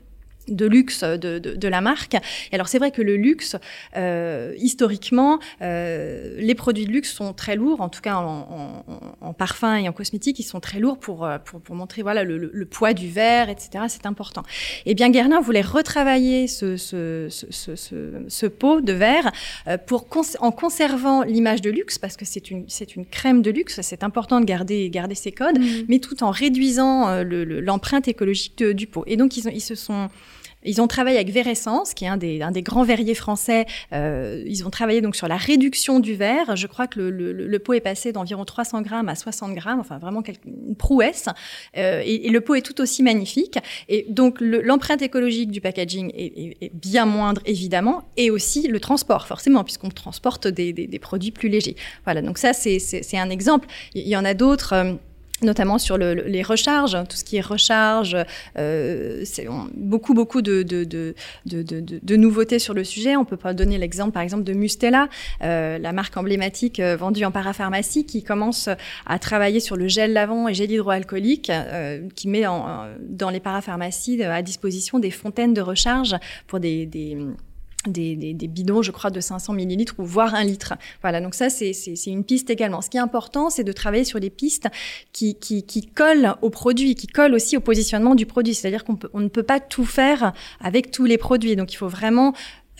de 0.49 0.67
luxe 0.67 1.03
de, 1.03 1.39
de, 1.39 1.55
de, 1.55 1.69
la 1.69 1.81
marque. 1.81 2.15
Et 2.15 2.55
alors 2.55 2.69
c'est 2.69 2.79
vrai 2.79 2.91
que 2.91 3.03
le 3.03 3.17
luxe, 3.17 3.57
euh, 3.97 4.53
historiquement, 4.59 5.39
euh, 5.63 6.37
les 6.39 6.55
produits 6.55 6.87
de 6.87 6.93
luxe 6.93 7.13
sont 7.13 7.33
très 7.33 7.57
lourds, 7.57 7.81
en 7.81 7.89
tout 7.89 8.01
cas 8.01 8.17
en, 8.17 8.85
en, 8.89 9.27
en, 9.27 9.33
parfum 9.33 9.77
et 9.77 9.89
en 9.89 9.93
cosmétique, 9.93 10.39
ils 10.39 10.45
sont 10.45 10.61
très 10.61 10.79
lourds 10.79 10.99
pour, 10.99 11.25
euh, 11.25 11.39
pour, 11.39 11.61
pour 11.61 11.75
montrer 11.75 12.03
voilà 12.03 12.25
le, 12.25 12.39
le, 12.39 12.51
le, 12.53 12.67
poids 12.67 12.93
du 12.93 13.09
verre, 13.09 13.49
etc. 13.49 13.85
C'est 13.89 14.07
important. 14.07 14.43
Et 14.87 14.93
eh 14.93 14.95
bien 14.95 15.11
Guerlain 15.11 15.41
voulait 15.41 15.61
retravailler 15.61 16.47
ce, 16.47 16.77
ce, 16.77 17.29
ce, 17.31 17.75
ce, 17.77 18.25
ce 18.29 18.47
pot 18.47 18.81
de 18.81 18.93
verre 18.93 19.33
euh, 19.67 19.79
pour 19.79 20.09
cons 20.09 20.23
en 20.41 20.51
conservant 20.51 21.23
l'image 21.23 21.61
de 21.61 21.71
luxe, 21.71 21.99
parce 21.99 22.17
que 22.17 22.25
c'est 22.25 22.51
une, 22.51 22.65
c'est 22.69 22.97
une 22.97 23.07
crème 23.07 23.43
de 23.43 23.51
luxe, 23.51 23.81
c'est 23.83 24.03
important 24.03 24.41
de 24.41 24.45
garder, 24.45 24.89
garder 24.91 25.15
ses 25.15 25.33
codes, 25.33 25.59
mmh. 25.59 25.85
mais 25.89 25.99
tout 25.99 26.23
en 26.23 26.31
réduisant 26.31 27.09
euh, 27.09 27.25
l'empreinte 27.61 28.09
écologique 28.09 28.59
de, 28.59 28.73
du 28.73 28.87
pot. 28.87 29.05
Et 29.07 29.17
donc 29.17 29.37
ils, 29.37 29.49
ont, 29.49 29.53
ils 29.53 29.61
se 29.61 29.75
sont 29.75 30.09
ils 30.65 30.81
ont 30.81 30.87
travaillé 30.87 31.17
avec 31.17 31.31
Veressence, 31.31 31.95
qui 31.95 32.05
est 32.05 32.09
un 32.09 32.17
des, 32.17 32.43
un 32.43 32.51
des 32.51 32.63
grands 32.63 32.85
verriers 32.85 33.15
français. 33.15 33.67
Euh, 33.93 34.43
ils 34.47 34.67
ont 34.67 34.71
travaillé 34.71 35.01
donc 35.01 35.17
sur 35.17 35.29
la 35.29 35.37
réduction 35.37 36.01
du 36.01 36.15
verre. 36.15 36.57
Je 36.57 36.67
crois 36.67 36.87
que 36.87 37.01
le, 37.01 37.11
le, 37.11 37.47
le 37.47 37.59
pot 37.59 37.75
est 37.75 37.81
passé 37.81 38.13
d'environ 38.13 38.45
300 38.45 38.83
grammes 38.83 39.09
à 39.09 39.15
60 39.15 39.55
grammes, 39.55 39.81
enfin 39.81 39.99
vraiment 39.99 40.23
une 40.47 40.77
prouesse. 40.77 41.29
Euh, 41.77 42.03
et, 42.05 42.29
le 42.29 42.41
pot 42.41 42.55
est 42.55 42.63
tout 42.63 42.81
aussi 42.81 43.03
magnifique. 43.03 43.59
Et 43.89 44.07
donc 44.09 44.39
l'empreinte 44.41 45.03
écologique 45.03 45.51
du 45.51 45.61
packaging 45.61 46.11
est, 46.15 46.57
est, 46.61 46.75
bien 46.75 47.07
moindre 47.07 47.41
évidemment, 47.45 48.09
et 48.17 48.31
aussi 48.31 48.67
le 48.67 48.81
transport 48.81 49.27
forcément, 49.27 49.63
puisqu'on 49.63 49.91
transporte 49.91 50.49
des, 50.49 50.73
des, 50.73 50.87
des, 50.87 50.99
produits 50.99 51.31
plus 51.31 51.49
légers. 51.49 51.77
Voilà, 52.05 52.23
donc 52.23 52.39
ça 52.39 52.53
c'est 52.53 53.19
un 53.19 53.31
exemple. 53.31 53.69
Il 53.95 54.09
y 54.09 54.17
en 54.17 54.25
a 54.25 54.35
d'autres. 54.35 54.97
Notamment 55.45 55.79
sur 55.79 55.99
le, 55.99 56.15
les 56.15 56.43
recharges, 56.43 56.97
tout 57.09 57.17
ce 57.17 57.25
qui 57.25 57.37
est 57.37 57.43
recharge, 57.43 58.17
euh, 58.59 59.25
beaucoup 59.75 60.15
beaucoup 60.15 60.43
de, 60.43 61.15
nouveautés 62.17 62.59
sur 62.59 62.75
le 62.75 62.85
sujet. 62.85 63.17
On 63.17 63.25
peut 63.25 63.37
donner 63.53 63.79
l'exemple 63.79 64.13
par 64.13 64.23
exemple 64.23 64.45
de 64.45 64.53
Mustela, 64.53 65.09
euh, 65.43 65.79
la 65.79 65.93
marque 65.93 66.17
emblématique 66.17 66.81
euh, 66.81 66.97
vendue 66.97 67.25
en 67.25 67.31
parapharmacie, 67.31 68.07
qui 68.07 68.23
commence 68.23 68.69
à 69.07 69.19
travailler 69.19 69.61
sur 69.61 69.77
le 69.77 69.87
gel 69.87 70.13
lavant 70.13 70.49
et 70.49 70.55
gel 70.55 70.71
hydroalcoolique, 70.71 71.53
qui 72.15 72.29
met 72.29 72.43
dans 72.43 73.31
les 73.31 73.41
parapharmacies 73.41 74.23
à 74.23 74.43
disposition 74.43 74.99
des 74.99 75.11
fontaines 75.11 75.55
de 75.55 75.61
recharge 75.61 76.17
pour 76.47 76.61
des 76.61 76.87
des, 77.87 78.17
des, 78.17 78.35
des, 78.35 78.49
bidons, 78.49 78.83
je 78.83 78.91
crois, 78.91 79.11
de 79.11 79.21
500 79.21 79.53
millilitres 79.53 79.95
ou 79.99 80.05
voire 80.05 80.35
un 80.35 80.45
litre. 80.45 80.75
Voilà, 81.03 81.21
donc 81.21 81.35
ça, 81.35 81.51
c'est 81.51 81.73
une 82.07 82.25
piste 82.25 82.51
également. 82.51 82.81
Ce 82.81 82.91
qui 82.91 82.97
est 82.97 83.01
important, 83.01 83.51
c'est 83.51 83.65
de 83.65 83.73
travailler 83.73 84.05
sur 84.05 84.21
des 84.21 84.31
pistes 84.31 84.69
qui, 85.13 85.35
qui, 85.37 85.65
qui, 85.65 85.87
collent 85.87 86.35
au 86.43 86.51
produit, 86.51 86.95
qui 86.95 87.07
collent 87.07 87.35
aussi 87.35 87.57
au 87.57 87.61
positionnement 87.61 88.15
du 88.15 88.27
produit. 88.27 88.55
C'est-à-dire 88.55 88.85
qu'on 88.85 88.99
on 89.13 89.21
ne 89.21 89.29
peut 89.29 89.43
pas 89.43 89.61
tout 89.61 89.85
faire 89.85 90.33
avec 90.61 90.91
tous 90.91 91.05
les 91.05 91.19
produits. 91.19 91.57
Donc, 91.57 91.73
il 91.73 91.77
faut 91.77 91.89
vraiment 91.89 92.35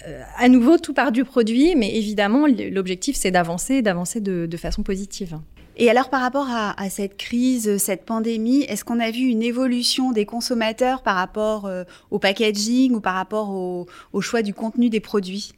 euh, 0.07 0.23
à 0.37 0.49
nouveau, 0.49 0.77
tout 0.79 0.93
part 0.93 1.13
du 1.13 1.25
produit, 1.25 1.75
mais 1.77 1.97
évidemment, 1.97 2.47
l'objectif, 2.47 3.17
c'est 3.17 3.31
d'avancer, 3.31 3.81
d'avancer 3.81 4.21
de, 4.21 4.47
de 4.47 4.57
façon 4.57 4.83
positive. 4.83 5.39
Et 5.77 5.91
alors 5.91 6.09
par 6.09 6.21
rapport 6.21 6.47
à, 6.49 6.75
cette 6.91 7.17
crise, 7.17 7.79
cette 7.79 8.05
pandémie, 8.05 8.63
est-ce 8.63 8.85
qu'on 8.85 9.01
a 9.01 9.11
vu 9.11 9.23
une 9.23 9.43
évolution 9.43 10.13
des 10.13 10.25
consommateurs 10.25 11.03
par 11.03 11.17
rapport 11.17 11.67
euh, 11.67 11.85
au 12.11 12.19
packaging 12.19 12.93
ou 12.95 13.01
par 13.01 13.15
rapport 13.15 13.51
au, 13.51 14.21
choix 14.21 14.43
du 14.43 14.55
contenu 14.55 14.89
des 14.89 15.01
produits? 15.01 15.53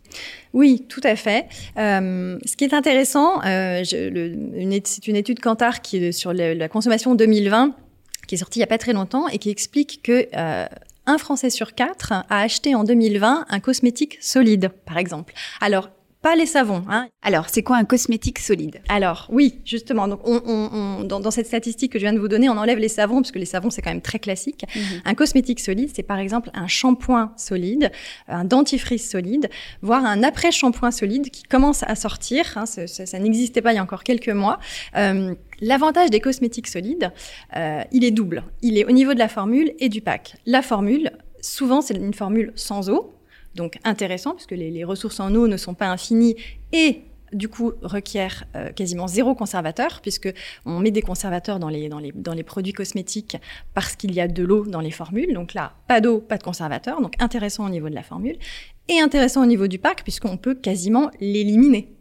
Oui, 0.53 0.85
tout 0.89 1.03
à 1.05 1.17
fait. 1.17 1.47
Euh, 1.77 2.39
ce 2.45 2.57
qui 2.57 2.65
est 2.65 2.75
intéressant, 2.75 3.43
euh, 3.45 3.83
c'est 3.85 5.07
une 5.07 5.17
étude 5.17 5.41
Kantar 5.41 5.83
qui 5.83 6.13
sur 6.13 6.33
la 6.33 6.69
consommation 6.69 7.15
2020 7.15 7.75
qui 8.27 8.35
est 8.35 8.39
sortie 8.39 8.59
il 8.59 8.61
n'y 8.61 8.65
a 8.65 8.69
pas 8.69 8.79
très 8.79 8.93
longtemps 8.93 9.29
et 9.29 9.39
qui 9.39 9.51
explique 9.51 10.01
que 10.03 10.27
un 11.07 11.19
Français 11.19 11.51
sur 11.51 11.75
quatre 11.75 12.13
a 12.13 12.25
acheté 12.41 12.75
en 12.75 12.85
2020 12.85 13.47
un 13.49 13.61
cosmétique 13.61 14.19
solide, 14.21 14.71
par 14.85 14.99
exemple. 14.99 15.33
Alors, 15.61 15.91
pas 16.26 16.35
les 16.35 16.47
savons. 16.47 16.83
Hein. 16.90 17.06
Alors, 17.23 17.49
c'est 17.49 17.62
quoi 17.62 17.76
un 17.76 17.85
cosmétique 17.85 18.40
solide? 18.40 18.80
Alors, 18.88 19.28
oui, 19.30 19.61
justement. 19.64 20.09
Donc, 20.09 20.18
on, 20.25 20.42
on, 20.45 21.04
dans, 21.04 21.21
dans, 21.21 21.30
cette 21.30 21.47
statistique 21.47 21.92
que 21.92 22.00
je 22.00 22.04
viens 22.04 22.12
de 22.12 22.18
vous 22.18 22.26
donner, 22.26 22.49
on 22.49 22.59
enlève 22.59 22.78
les 22.78 22.88
savons, 22.88 23.23
parce 23.23 23.30
que 23.30 23.38
les 23.38 23.45
savons, 23.47 23.71
c'est 23.71 23.80
quand 23.80 23.92
même 23.92 24.00
très 24.00 24.18
classique. 24.18 24.64
Mhm. 24.75 25.02
Un 25.04 25.14
cosmétique 25.14 25.61
solide, 25.61 25.88
c'est 25.95 26.02
par 26.02 26.18
exemple 26.18 26.50
un 26.52 26.66
shampoing 26.66 27.33
solide, 27.37 27.92
un 28.26 28.45
dentifrice 28.45 29.09
solide, 29.09 29.49
voire 29.83 30.04
un 30.04 30.25
après-shampoing 30.25 30.90
solide 30.90 31.30
qui 31.30 31.45
commence 31.45 31.85
à 31.85 31.95
sortir. 31.95 32.45
Hein, 32.56 32.66
ça, 32.66 32.88
ça, 32.88 33.18
n'existait 33.21 33.62
pas 33.62 33.73
il 33.73 33.76
y 33.76 33.78
a 33.78 33.83
encore 33.85 34.02
quelques 34.02 34.30
mois. 34.30 34.59
Euh, 34.97 35.33
L'avantage 35.61 36.11
des 36.11 36.18
cosmétiques 36.18 36.66
solides, 36.66 37.12
euh, 37.56 37.83
il 37.92 38.04
est 38.04 38.11
double. 38.11 38.42
Il 38.62 38.78
est 38.78 38.85
au 38.85 38.90
niveau 38.90 39.14
de 39.14 39.21
la 39.21 39.28
formule 39.28 39.73
et 39.78 39.88
du 39.88 40.00
pack. 40.00 40.35
La 40.45 40.61
formule, 40.61 41.12
souvent, 41.40 41.80
c'est 41.80 41.95
une 41.95 42.14
formule 42.14 42.52
sans 42.56 42.90
eau, 42.90 43.16
donc 43.57 43.79
intéressant 43.85 44.35
puisque 44.35 44.53
les, 44.53 44.71
les, 44.71 44.85
ressources 44.85 45.19
en 45.19 45.35
eau 45.35 45.49
ne 45.49 45.57
sont 45.57 45.75
pas 45.75 45.89
infinies 45.89 46.37
et 46.73 47.03
du 47.33 47.49
coup 47.49 47.73
requiert 47.83 48.45
euh, 48.55 48.71
quasiment 48.71 49.09
zéro 49.09 49.35
conservateur 49.35 50.01
puisque 50.01 50.33
on 50.65 50.79
met 50.79 50.91
des 50.91 51.03
conservateurs 51.03 51.59
dans 51.59 51.69
les, 51.69 51.89
dans 51.89 51.99
les, 51.99 52.13
dans 52.13 52.35
les 52.35 52.43
produits 52.43 52.73
cosmétiques 52.73 53.37
parce 53.75 53.97
qu'il 53.97 54.15
y 54.15 54.21
a 54.21 54.29
de 54.29 54.45
l'eau 54.45 54.65
dans 54.67 54.81
les 54.81 54.91
formules. 54.91 55.35
Donc 55.35 55.55
là, 55.55 55.73
pas 55.89 56.01
d'eau, 56.01 56.21
pas 56.21 56.39
de 56.39 56.43
conservateur. 56.43 57.01
Donc 57.01 57.15
intéressant 57.19 57.67
au 57.67 57.71
niveau 57.71 57.89
de 57.89 57.95
la 57.95 58.03
formule 58.03 58.37
et 58.89 59.01
intéressant 59.01 59.43
au 59.43 59.47
niveau 59.47 59.67
du 59.67 59.79
pack 59.79 60.03
puisqu'on 60.03 60.37
peut 60.37 60.55
quasiment 60.55 61.11
l'éliminer. 61.21 61.93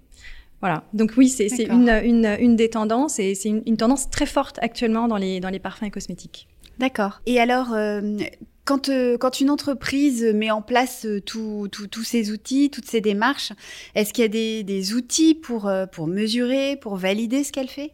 Voilà. 0.61 0.83
Donc 0.93 1.13
oui, 1.17 1.29
c'est 1.29 1.47
une, 1.63 1.89
une, 1.89 2.37
une, 2.39 2.55
des 2.55 2.69
tendances 2.69 3.19
et 3.19 3.35
c'est 3.35 3.49
une, 3.49 3.61
une, 3.65 3.77
tendance 3.77 4.09
très 4.09 4.25
forte 4.25 4.57
actuellement 4.61 5.07
dans 5.07 5.17
les, 5.17 5.39
dans 5.39 5.49
les 5.49 5.59
parfums 5.59 5.83
et 5.83 5.91
cosmétiques. 5.91 6.47
D'accord. 6.79 7.21
Et 7.25 7.39
alors, 7.39 7.73
euh, 7.73 8.17
quand, 8.65 8.89
euh, 8.89 9.17
quand 9.17 9.39
une 9.39 9.51
entreprise 9.51 10.23
met 10.23 10.51
en 10.51 10.61
place 10.61 11.05
euh, 11.05 11.21
tous 11.21 11.69
ces 12.03 12.31
outils, 12.31 12.71
toutes 12.71 12.87
ces 12.87 12.99
démarches, 12.99 13.53
est-ce 13.93 14.11
qu'il 14.11 14.23
y 14.23 14.59
a 14.59 14.63
des, 14.63 14.93
outils 14.93 15.39
euh, 15.65 15.85
pour 15.85 16.07
mesurer, 16.07 16.75
pour 16.75 16.97
valider 16.97 17.43
ce 17.43 17.51
qu'elle 17.51 17.69
fait? 17.69 17.91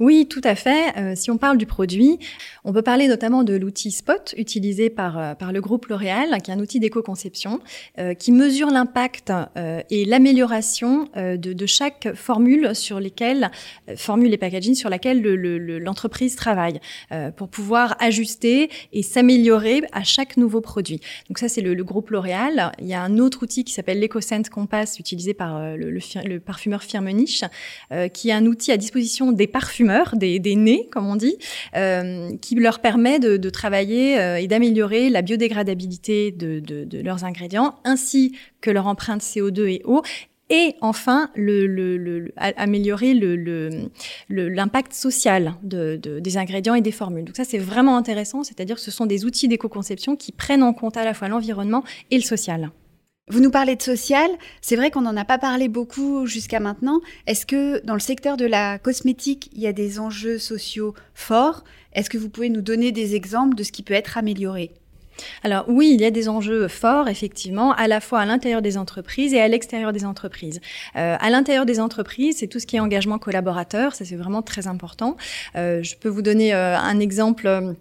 Oui, 0.00 0.26
tout 0.28 0.40
à 0.44 0.54
fait. 0.54 0.96
Euh, 0.96 1.12
si 1.14 1.30
on 1.30 1.38
parle 1.38 1.58
du 1.58 1.66
produit, 1.66 2.18
on 2.64 2.72
peut 2.72 2.82
parler 2.82 3.08
notamment 3.08 3.44
de 3.44 3.54
l'outil 3.54 3.90
Spot 3.90 4.34
utilisé 4.36 4.90
par, 4.90 5.18
euh, 5.18 5.34
le 5.52 5.60
groupe 5.60 5.86
L'Oréal, 5.86 6.40
qui 6.42 6.50
est 6.50 6.54
un 6.54 6.60
outil 6.60 6.80
d'éco-conception, 6.80 7.60
euh, 7.98 8.14
qui 8.14 8.32
mesure 8.32 8.70
l'impact 8.70 9.32
et 9.90 10.04
l'amélioration 10.04 11.08
de, 11.14 11.66
chaque 11.66 12.14
formule 12.14 12.74
sur 12.74 13.00
lesquelles, 13.00 13.50
formule 13.96 14.32
et 14.32 14.36
packaging 14.36 14.74
sur 14.74 14.88
laquelle 14.88 15.22
l'entreprise 15.22 16.32
le, 16.32 16.36
travaille, 16.36 16.80
pour 17.36 17.48
pouvoir 17.48 17.96
ajuster 17.98 18.70
et 18.92 19.02
s'améliorer 19.02 19.82
à 19.92 20.04
chaque 20.04 20.36
nouveau 20.36 20.60
produit. 20.60 21.00
Donc 21.28 21.38
ça, 21.38 21.48
c'est 21.48 21.60
le, 21.60 21.74
le, 21.74 21.84
groupe 21.84 22.10
L'Oréal. 22.10 22.72
Il 22.80 22.86
y 22.86 22.94
a 22.94 23.02
un 23.02 23.18
autre 23.18 23.42
outil 23.42 23.64
qui 23.64 23.72
s'appelle 23.72 24.00
l'EcoScent 24.00 24.48
Compass, 24.50 24.98
utilisé 24.98 25.34
par 25.34 25.76
le, 25.76 25.90
le, 25.90 26.40
parfumeur 26.40 26.82
Firmenich, 26.82 27.44
qui 28.12 28.28
est 28.28 28.32
un 28.32 28.46
outil 28.46 28.72
à 28.72 28.76
disposition 28.76 29.32
des 29.32 29.46
parfumeurs, 29.56 30.16
des, 30.16 30.38
nez, 30.54 30.86
comme 30.92 31.06
on 31.06 31.16
dit, 31.16 31.38
euh, 31.76 32.28
qui 32.42 32.56
leur 32.56 32.80
permet 32.80 33.18
de, 33.18 33.48
travailler 33.48 34.20
euh, 34.20 34.36
et 34.36 34.46
d'améliorer 34.48 35.08
la 35.08 35.22
biodégradabilité 35.22 36.30
de, 36.30 36.86
leurs 37.02 37.24
ingrédients, 37.24 37.76
ainsi 37.84 38.36
que 38.60 38.70
leur 38.70 38.86
empreinte 38.86 39.22
CO2 39.22 39.66
et 39.66 39.80
eau, 39.86 40.02
et 40.50 40.74
enfin 40.82 41.30
améliorer 42.58 43.14
l'impact 44.28 44.92
social 44.92 45.54
des 45.62 46.36
ingrédients 46.36 46.74
et 46.74 46.82
des 46.82 46.92
formules. 46.92 47.24
Donc 47.24 47.36
ça 47.36 47.44
c'est 47.44 47.56
vraiment 47.56 47.96
intéressant, 47.96 48.44
c'est-à-dire 48.44 48.76
que 48.76 48.82
ce 48.82 48.90
sont 48.90 49.06
des 49.06 49.24
outils 49.24 49.48
d'éco-conception 49.48 50.16
qui 50.16 50.32
prennent 50.32 50.62
en 50.62 50.74
compte 50.74 50.98
à 50.98 51.04
la 51.04 51.14
fois 51.14 51.28
l'environnement 51.28 51.82
et 52.10 52.16
le 52.16 52.22
social. 52.22 52.70
Vous 53.28 53.40
nous 53.40 53.50
parlez 53.50 53.74
de 53.74 53.82
social, 53.82 54.30
c'est 54.60 54.76
vrai 54.76 54.92
qu'on 54.92 55.00
n'en 55.00 55.16
a 55.16 55.24
pas 55.24 55.36
parlé 55.36 55.66
beaucoup 55.66 56.26
jusqu'à 56.26 56.60
maintenant. 56.60 57.00
Est-ce 57.26 57.44
que 57.44 57.84
dans 57.84 57.94
le 57.94 58.00
secteur 58.00 58.36
de 58.36 58.44
la 58.44 58.78
cosmétique, 58.78 59.50
il 59.52 59.60
y 59.60 59.66
a 59.66 59.72
des 59.72 59.98
enjeux 59.98 60.38
sociaux 60.38 60.94
forts? 61.12 61.64
Est-ce 61.92 62.08
que 62.08 62.18
vous 62.18 62.28
pouvez 62.28 62.50
nous 62.50 62.60
donner 62.60 62.92
des 62.92 63.16
exemples 63.16 63.56
de 63.56 63.64
ce 63.64 63.72
qui 63.72 63.82
peut 63.82 63.94
être 63.94 64.16
amélioré? 64.16 64.70
Alors 65.42 65.64
oui, 65.66 65.90
il 65.92 66.00
y 66.00 66.04
a 66.04 66.12
des 66.12 66.28
enjeux 66.28 66.68
forts, 66.68 67.08
effectivement, 67.08 67.72
à 67.72 67.88
la 67.88 68.00
fois 68.00 68.20
à 68.20 68.26
l'intérieur 68.26 68.62
des 68.62 68.78
entreprises 68.78 69.34
et 69.34 69.40
à 69.40 69.48
l'extérieur 69.48 69.92
des 69.92 70.04
entreprises. 70.04 70.60
Euh, 70.94 71.16
à 71.18 71.28
l'intérieur 71.28 71.66
des 71.66 71.80
entreprises, 71.80 72.36
c'est 72.38 72.46
tout 72.46 72.60
ce 72.60 72.66
qui 72.66 72.76
est 72.76 72.80
engagement 72.80 73.18
collaborateur, 73.18 73.96
ça 73.96 74.04
c'est 74.04 74.14
vraiment 74.14 74.42
très 74.42 74.68
important. 74.68 75.16
Euh, 75.56 75.82
je 75.82 75.96
peux 75.96 76.08
vous 76.08 76.22
donner 76.22 76.54
euh, 76.54 76.78
un 76.78 77.00
exemple 77.00 77.74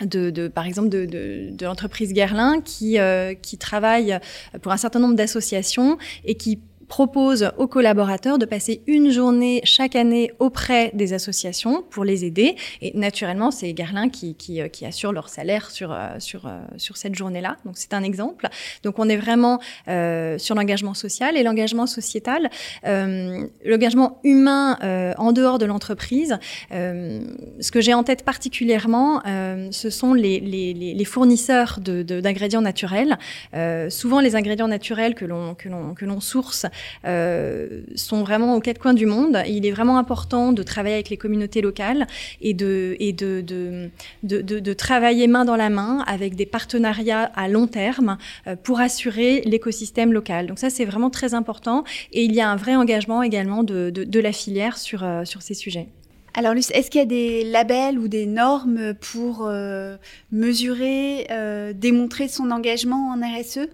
de, 0.00 0.30
de, 0.30 0.48
par 0.48 0.66
exemple 0.66 0.88
de, 0.88 1.04
de, 1.04 1.50
de 1.50 1.66
l'entreprise 1.66 2.12
Guerlain 2.12 2.60
qui, 2.60 2.98
euh, 2.98 3.34
qui 3.34 3.58
travaille 3.58 4.18
pour 4.62 4.72
un 4.72 4.76
certain 4.76 4.98
nombre 4.98 5.14
d'associations 5.14 5.98
et 6.24 6.34
qui 6.34 6.60
propose 6.92 7.50
aux 7.56 7.68
collaborateurs 7.68 8.36
de 8.36 8.44
passer 8.44 8.82
une 8.86 9.08
journée 9.10 9.62
chaque 9.64 9.96
année 9.96 10.30
auprès 10.40 10.90
des 10.92 11.14
associations 11.14 11.82
pour 11.88 12.04
les 12.04 12.26
aider. 12.26 12.54
Et 12.82 12.92
naturellement, 12.94 13.50
c'est 13.50 13.72
Garlin 13.72 14.10
qui, 14.10 14.34
qui, 14.34 14.60
euh, 14.60 14.68
qui, 14.68 14.84
assure 14.84 15.10
leur 15.10 15.30
salaire 15.30 15.70
sur, 15.70 15.90
euh, 15.90 16.16
sur, 16.18 16.46
euh, 16.46 16.60
sur 16.76 16.98
cette 16.98 17.14
journée-là. 17.14 17.56
Donc 17.64 17.78
c'est 17.78 17.94
un 17.94 18.02
exemple. 18.02 18.46
Donc 18.82 18.98
on 18.98 19.08
est 19.08 19.16
vraiment 19.16 19.58
euh, 19.88 20.36
sur 20.36 20.54
l'engagement 20.54 20.92
social 20.92 21.38
et 21.38 21.42
l'engagement 21.42 21.86
sociétal, 21.86 22.50
euh, 22.86 23.46
l'engagement 23.64 24.20
humain 24.22 24.76
euh, 24.82 25.14
en 25.16 25.32
dehors 25.32 25.56
de 25.56 25.64
l'entreprise. 25.64 26.36
ce 26.70 27.70
que 27.70 27.80
j'ai 27.80 27.94
en 27.94 28.04
tête 28.04 28.22
particulièrement, 28.22 29.22
ce 29.70 29.88
sont 29.88 30.12
les, 30.12 30.40
les, 30.40 30.74
les 30.74 31.04
fournisseurs 31.06 31.78
d'ingrédients 31.80 32.60
de, 32.60 32.64
naturels. 32.64 33.18
souvent 33.88 34.20
les 34.20 34.36
ingrédients 34.36 34.68
naturels 34.68 35.14
que 35.14 35.24
l'on 35.24 35.54
que 35.54 36.04
l'on 36.04 36.20
source 36.20 36.66
euh, 37.04 37.82
sont 37.94 38.22
vraiment 38.22 38.54
aux 38.54 38.60
quatre 38.60 38.78
coins 38.78 38.94
du 38.94 39.06
monde. 39.06 39.42
il 39.46 39.66
est 39.66 39.70
vraiment 39.70 39.98
important 39.98 40.52
de 40.52 40.62
travailler 40.62 40.94
avec 40.94 41.10
les 41.10 41.16
communautés 41.16 41.60
locales 41.60 42.06
et 42.40 42.54
de, 42.54 42.96
travailler 44.74 45.26
main 45.26 45.44
dans 45.44 45.56
la 45.56 45.70
main 45.70 46.04
avec 46.06 46.34
des 46.34 46.46
partenariats 46.46 47.30
à 47.34 47.48
long 47.48 47.66
terme 47.66 48.18
euh, 48.46 48.56
pour 48.56 48.80
assurer 48.80 49.42
l'écosystème 49.42 50.12
local. 50.12 50.46
Donc 50.46 50.58
ça, 50.58 50.70
c'est 50.70 50.84
vraiment 50.84 51.10
très 51.10 51.34
important. 51.34 51.84
Et 52.12 52.24
il 52.24 52.34
y 52.34 52.40
a 52.40 52.48
un 52.48 52.56
vrai 52.56 52.74
engagement 52.76 53.22
également 53.22 53.62
de, 53.62 54.20
la 54.22 54.32
filière 54.32 54.78
sur, 54.78 55.02
euh, 55.02 55.24
sur 55.24 55.42
ces 55.42 55.54
sujets. 55.54 55.88
Alors, 56.34 56.54
Luce, 56.54 56.70
est-ce 56.70 56.90
qu'il 56.90 57.00
y 57.00 57.02
a 57.02 57.06
des 57.06 57.44
labels 57.44 57.98
ou 57.98 58.08
des 58.08 58.24
normes 58.24 58.94
pour 58.94 59.50
mesurer, 60.30 61.26
démontrer 61.74 62.28
son 62.28 62.50
engagement 62.50 63.10
en 63.10 63.20
RSE 63.20 63.68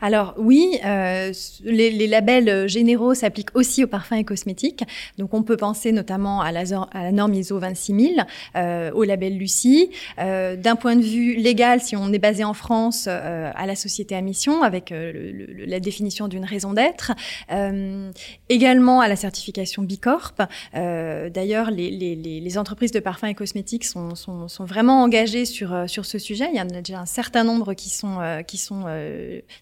alors 0.00 0.34
oui, 0.36 0.78
euh, 0.84 1.32
les, 1.64 1.90
les, 1.90 2.06
labels 2.06 2.68
généraux 2.68 3.14
s'appliquent 3.14 3.54
aussi 3.54 3.84
aux 3.84 3.88
parfums 3.88 4.14
et 4.14 4.24
cosmétiques. 4.24 4.84
Donc 5.18 5.34
on 5.34 5.42
peut 5.42 5.56
penser 5.56 5.92
notamment 5.92 6.40
à 6.40 6.52
la, 6.52 6.64
norme 7.12 7.34
ISO 7.34 7.58
26000, 7.58 8.26
euh, 8.56 8.90
au 8.92 9.04
label 9.04 9.36
Lucie. 9.36 9.90
Euh, 10.18 10.56
D'un 10.56 10.76
point 10.76 10.96
de 10.96 11.02
vue 11.02 11.34
légal, 11.36 11.80
si 11.80 11.96
on 11.96 12.12
est 12.12 12.18
basé 12.18 12.44
en 12.44 12.54
France, 12.54 13.08
euh, 13.08 13.50
à 13.54 13.66
la 13.66 13.74
société 13.76 14.14
à 14.14 14.20
mission 14.20 14.62
avec 14.62 14.92
euh, 14.92 15.12
le, 15.12 15.64
la 15.66 15.80
définition 15.80 16.28
d'une 16.28 16.44
raison 16.44 16.72
d'être. 16.72 17.12
Euh, 17.50 18.10
également 18.48 19.00
à 19.00 19.08
la 19.08 19.16
certification 19.16 19.82
Bicorp. 19.82 20.34
D'ailleurs, 20.74 21.70
les, 21.70 21.90
les, 21.90 22.14
les, 22.16 22.58
entreprises 22.58 22.92
de 22.92 23.00
parfums 23.00 23.26
et 23.26 23.34
cosmétiques 23.34 23.84
sont, 23.84 24.14
sont, 24.14 24.48
sont, 24.48 24.64
vraiment 24.64 25.02
engagées 25.02 25.44
sur, 25.44 25.88
sur 25.88 26.04
ce 26.04 26.18
sujet. 26.18 26.48
Il 26.52 26.56
y 26.56 26.60
en 26.60 26.68
a 26.68 26.80
déjà 26.80 27.00
un 27.00 27.06
certain 27.06 27.44
nombre 27.44 27.74
qui 27.74 27.90
sont, 27.90 28.18
qui 28.46 28.58
sont 28.58 28.84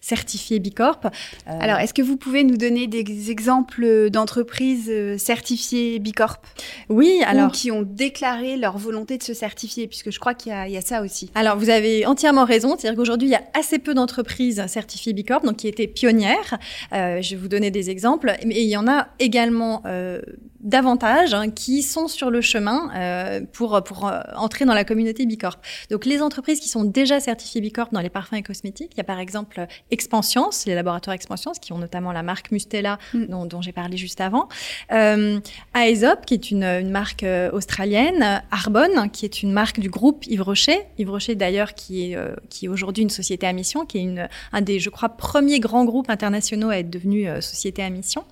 certifié 0.01 0.59
Bicorp. 0.59 1.01
Euh, 1.05 1.57
Alors, 1.59 1.77
est-ce 1.79 1.93
que 1.93 2.01
vous 2.01 2.17
pouvez 2.17 2.43
nous 2.43 2.57
donner 2.57 2.87
des 2.87 3.31
exemples 3.31 4.09
d'entreprises 4.09 4.89
euh, 4.89 5.17
certifiées 5.17 5.99
Bicorp? 5.99 6.37
Oui, 6.89 7.21
alors. 7.25 7.51
qui 7.51 7.71
ont 7.71 7.83
déclaré 7.83 8.57
leur 8.57 8.77
volonté 8.77 9.17
de 9.17 9.23
se 9.23 9.33
certifier, 9.33 9.87
puisque 9.87 10.11
je 10.11 10.19
crois 10.19 10.33
qu'il 10.33 10.51
y, 10.51 10.71
y, 10.71 10.77
a 10.77 10.81
ça 10.81 11.01
aussi. 11.01 11.31
Alors, 11.35 11.57
vous 11.57 11.69
avez 11.69 12.05
entièrement 12.05 12.45
raison. 12.45 12.75
C'est-à-dire 12.77 12.97
qu'aujourd'hui, 12.97 13.29
il 13.29 13.31
y 13.31 13.35
a 13.35 13.43
assez 13.53 13.79
peu 13.79 13.93
d'entreprises 13.93 14.65
certifiées 14.67 15.13
Bicorp, 15.13 15.43
donc 15.43 15.57
qui 15.57 15.67
étaient 15.67 15.87
pionnières. 15.87 16.57
Euh, 16.93 17.21
je 17.21 17.35
vais 17.35 17.41
vous 17.41 17.47
donner 17.47 17.71
des 17.71 17.89
exemples. 17.89 18.33
Mais 18.45 18.61
il 18.61 18.69
y 18.69 18.77
en 18.77 18.87
a 18.87 19.07
également 19.19 19.81
euh, 19.85 20.21
davantage 20.65 21.33
hein, 21.33 21.51
qui 21.51 21.83
sont 21.83 22.07
sur 22.07 22.31
le 22.31 22.41
chemin 22.41 22.89
euh, 22.95 23.41
pour, 23.53 23.81
pour 23.83 24.07
euh, 24.07 24.19
entrer 24.35 24.65
dans 24.65 24.73
la 24.73 24.83
communauté 24.83 25.25
Bicorp. 25.25 25.59
Donc 25.91 26.05
les 26.05 26.21
entreprises 26.21 26.59
qui 26.59 26.69
sont 26.69 26.83
déjà 26.83 27.19
certifiées 27.19 27.61
Bicorp 27.61 27.89
dans 27.91 28.01
les 28.01 28.09
parfums 28.09 28.35
et 28.35 28.43
cosmétiques, 28.43 28.91
il 28.93 28.97
y 28.97 29.01
a 29.01 29.05
par 29.05 29.19
exemple 29.19 29.67
Expansience, 29.91 30.65
les 30.65 30.73
laboratoires 30.73 31.13
Expansience 31.13 31.59
qui 31.59 31.71
ont 31.71 31.77
notamment 31.77 32.11
la 32.11 32.23
marque 32.23 32.49
Mustela 32.51 32.97
mm. 33.13 33.25
dont, 33.25 33.45
dont 33.45 33.61
j'ai 33.61 33.71
parlé 33.71 33.97
juste 33.97 34.19
avant, 34.19 34.49
euh, 34.91 35.39
Aesop 35.75 36.25
qui 36.25 36.33
est 36.33 36.49
une, 36.49 36.63
une 36.63 36.89
marque 36.89 37.21
euh, 37.21 37.51
australienne, 37.51 38.41
Arbonne 38.49 39.11
qui 39.11 39.25
est 39.25 39.43
une 39.43 39.51
marque 39.51 39.79
du 39.79 39.91
groupe 39.91 40.25
Yves 40.25 40.41
Rocher, 40.41 40.79
Yves 40.97 41.11
Rocher 41.11 41.35
d'ailleurs 41.35 41.75
qui 41.75 42.11
est, 42.11 42.15
euh, 42.15 42.33
qui 42.49 42.65
est 42.65 42.67
aujourd'hui 42.67 43.03
une 43.03 43.11
société 43.11 43.45
à 43.45 43.53
mission, 43.53 43.85
qui 43.85 43.99
est 43.99 44.01
une, 44.01 44.27
un 44.53 44.61
des 44.61 44.79
je 44.79 44.89
crois 44.89 45.09
premiers 45.09 45.59
grands 45.59 45.85
groupes 45.85 46.09
internationaux 46.09 46.69
à 46.69 46.79
être 46.79 46.89
devenu 46.89 47.27
société 47.41 47.83
à 47.83 47.89
mission, 47.91 48.23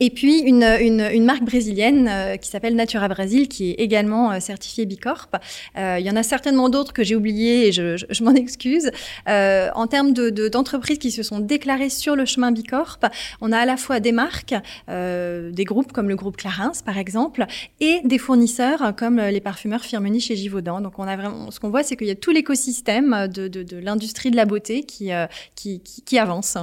et 0.00 0.10
puis 0.10 0.40
une, 0.40 0.64
une, 0.80 1.08
une 1.12 1.24
marque 1.24 1.44
brésilienne 1.44 2.36
qui 2.40 2.48
s'appelle 2.48 2.74
Natura 2.74 3.06
Brasil, 3.06 3.46
qui 3.46 3.70
est 3.70 3.74
également 3.74 4.40
certifiée 4.40 4.84
Bicorp. 4.84 5.28
il 5.76 6.00
y 6.00 6.10
en 6.10 6.16
a 6.16 6.22
certainement 6.22 6.68
d'autres 6.68 6.92
que 6.92 7.04
j'ai 7.04 7.14
oubliées 7.14 7.68
et 7.68 7.72
je, 7.72 7.96
je, 7.96 8.24
m'en 8.24 8.34
excuse. 8.34 8.90
en 9.26 9.86
termes 9.86 10.12
d'entreprises 10.12 10.87
de, 10.87 10.87
qui 10.96 11.10
se 11.10 11.22
sont 11.22 11.40
déclarées 11.40 11.90
sur 11.90 12.16
le 12.16 12.24
chemin 12.24 12.52
Bicorp, 12.52 12.98
on 13.40 13.52
a 13.52 13.58
à 13.58 13.66
la 13.66 13.76
fois 13.76 14.00
des 14.00 14.12
marques, 14.12 14.54
des 14.88 15.64
groupes 15.64 15.92
comme 15.92 16.08
le 16.08 16.16
groupe 16.16 16.36
Clarins 16.36 16.72
par 16.84 16.98
exemple, 16.98 17.46
et 17.80 18.00
des 18.04 18.18
fournisseurs 18.18 18.94
comme 18.96 19.18
les 19.18 19.40
parfumeurs 19.40 19.84
Firmenich 19.84 20.26
chez 20.28 20.36
Givaudan. 20.36 20.80
Donc 20.80 20.98
on 20.98 21.04
a 21.04 21.16
vraiment, 21.16 21.50
ce 21.50 21.60
qu'on 21.60 21.70
voit, 21.70 21.82
c'est 21.82 21.96
qu'il 21.96 22.06
y 22.06 22.12
a 22.12 22.16
tout 22.16 22.30
l'écosystème 22.30 23.28
de, 23.28 23.80
l'industrie 23.80 24.30
de 24.30 24.36
la 24.36 24.44
beauté 24.44 24.82
qui, 24.82 25.10
qui, 25.54 25.80
qui 25.80 26.18
avance. 26.18 26.58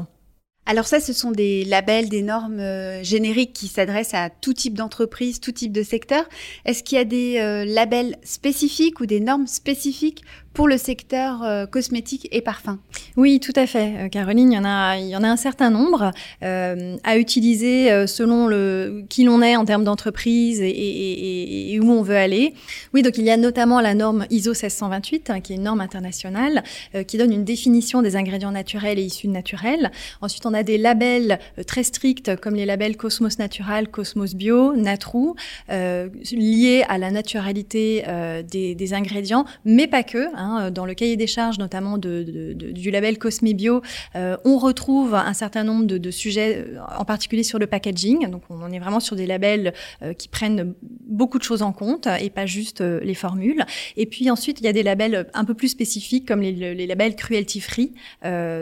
Alors 0.68 0.88
ça, 0.88 1.00
ce 1.00 1.14
sont 1.14 1.32
des 1.32 1.64
labels, 1.64 2.10
des 2.10 2.24
normes 2.24 2.60
euh, 2.60 3.04
génériques 3.04 3.54
qui 3.54 3.68
s'adressent 3.68 4.16
à 4.16 4.32
tout 4.32 4.54
type 4.54 4.74
d'entreprise, 4.74 5.40
tout 5.40 5.52
type 5.52 5.72
de 5.72 5.84
secteur. 5.84 6.26
Est-ce 6.66 6.82
qu'il 6.82 6.98
y 6.98 7.02
a 7.02 7.06
des 7.06 7.38
euh, 7.38 7.66
labels 7.66 8.16
spécifiques 8.24 9.00
ou 9.00 9.06
des 9.06 9.20
normes 9.20 9.46
spécifiques 9.46 10.24
pour 10.54 10.68
le 10.68 10.78
secteur 10.78 11.44
euh, 11.44 11.68
cosmétique 11.68 12.28
et 12.32 12.42
parfum? 12.42 12.80
Oui, 13.16 13.40
tout 13.40 13.54
à 13.56 13.68
fait, 13.68 14.10
Caroline. 14.12 14.52
Il 14.52 14.56
y 14.56 14.58
en 14.58 14.66
a, 14.66 14.98
il 14.98 15.08
y 15.08 15.16
en 15.16 15.22
a 15.22 15.28
un 15.28 15.36
certain 15.36 15.70
nombre 15.70 16.12
à 16.42 17.18
utiliser 17.18 18.08
selon 18.08 18.48
le 18.48 19.04
qui 19.10 19.24
l'on 19.24 19.42
est 19.42 19.56
en 19.56 19.66
termes 19.66 19.84
d'entreprise 19.84 20.62
et, 20.62 20.68
et, 20.70 21.65
où 21.80 21.92
on 21.92 22.02
veut 22.02 22.18
aller. 22.18 22.54
Oui, 22.94 23.02
donc 23.02 23.18
il 23.18 23.24
y 23.24 23.32
a 23.32 23.38
notamment 23.38 23.82
la 23.82 23.94
norme 23.94 24.26
ISO 24.30 24.52
1628, 24.52 25.30
hein, 25.30 25.40
qui 25.42 25.54
est 25.54 25.56
une 25.56 25.64
norme 25.64 25.82
internationale 25.82 26.64
qui 27.08 27.18
donne 27.18 27.34
une 27.34 27.44
définition 27.44 28.02
des 28.02 28.16
ingrédients 28.16 28.52
naturels 28.52 29.00
et 29.00 29.04
issus 29.04 29.28
de 29.28 29.32
naturels. 29.32 29.92
Ensuite, 30.22 30.46
on 30.46 30.54
a 30.54 30.64
des 30.64 30.78
labels 30.78 31.40
euh, 31.58 31.64
très 31.64 31.84
stricts 31.84 32.36
comme 32.38 32.56
les 32.56 32.66
labels 32.66 32.98
Cosmos 32.98 33.40
Natural, 33.40 33.88
Cosmos 33.90 34.36
Bio, 34.36 34.76
Natrou, 34.76 35.36
euh, 35.70 36.10
liés 36.32 36.84
à 36.88 36.98
la 36.98 37.12
naturalité 37.12 38.04
euh, 38.08 38.42
des, 38.44 38.94
ingrédients, 38.94 39.46
mais 39.66 39.88
pas 39.88 40.04
que. 40.04 40.28
Hein, 40.36 40.70
dans 40.72 40.86
le 40.86 40.94
cahier 40.94 41.18
des 41.18 41.28
charges, 41.28 41.58
notamment 41.58 41.98
du 41.98 42.92
label 42.92 43.18
Cosme 43.18 43.52
Bio, 43.54 43.82
on 44.14 44.58
retrouve 44.58 45.16
un 45.16 45.34
certain 45.34 45.64
nombre 45.64 45.86
de, 45.86 46.12
sujets, 46.12 46.66
en 46.98 47.04
particulier 47.04 47.44
sur 47.44 47.58
le 47.58 47.66
packaging. 47.66 48.30
Donc, 48.30 48.44
on 48.50 48.72
est 48.72 48.80
vraiment 48.80 49.00
sur 49.00 49.16
des 49.16 49.26
labels 49.26 49.74
qui 50.18 50.28
prennent 50.28 50.76
beaucoup 50.82 51.40
de 51.40 51.44
choses 51.44 51.64
en 51.64 51.65
compte 51.72 52.08
et 52.20 52.30
pas 52.30 52.46
juste 52.46 52.82
les 52.82 53.14
formules. 53.14 53.66
Et 53.98 54.06
puis 54.06 54.30
ensuite, 54.30 54.60
il 54.60 54.66
y 54.66 54.70
a 54.70 54.74
des 54.74 54.84
labels 54.84 55.28
un 55.34 55.46
peu 55.46 55.54
plus 55.54 55.70
spécifiques 55.70 56.28
comme 56.28 56.42
les, 56.42 56.88
labels 56.88 57.16
cruelty 57.16 57.60
free 57.60 57.94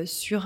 sur 0.05 0.45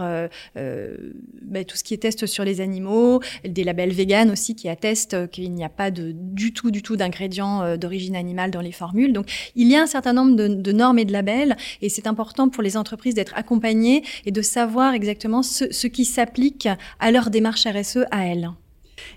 bah, 0.56 1.64
tout 1.64 1.78
ce 1.78 1.84
qui 1.84 1.94
est 1.94 1.98
test 1.98 2.26
sur 2.26 2.44
les 2.44 2.62
animaux, 2.62 3.22
des 3.48 3.64
labels 3.64 3.92
vegan 3.92 4.32
aussi 4.32 4.56
qui 4.56 4.70
attestent 4.70 5.30
qu'il 5.32 5.54
n'y 5.54 5.64
a 5.64 5.70
pas 5.70 5.92
de, 5.92 6.12
du 6.14 6.54
tout, 6.54 6.72
du 6.72 6.82
tout 6.82 6.96
d'ingrédients 6.96 7.62
euh, 7.62 7.78
d'origine 7.78 8.16
animale 8.16 8.52
dans 8.52 8.62
les 8.62 8.72
formules. 8.72 9.14
Donc, 9.14 9.28
il 9.56 9.68
y 9.68 9.76
a 9.76 9.82
un 9.82 9.88
certain 9.88 10.14
nombre 10.14 10.36
de, 10.36 10.72
normes 10.72 11.00
et 11.00 11.06
de 11.06 11.14
labels, 11.14 11.56
et 11.82 11.90
c'est 11.90 12.08
important 12.08 12.50
pour 12.50 12.64
les 12.64 12.78
entreprises 12.78 13.16
d'être 13.16 13.34
accompagnées 13.36 14.04
et 14.26 14.32
de 14.32 14.42
savoir 14.42 14.94
exactement 14.94 15.44
ce 15.44 15.88
qui 15.88 16.06
s'applique 16.06 16.68
à 17.00 17.12
leur 17.12 17.30
démarche 17.30 17.66
RSE 17.66 18.06
à 18.12 18.26
elles. 18.26 18.50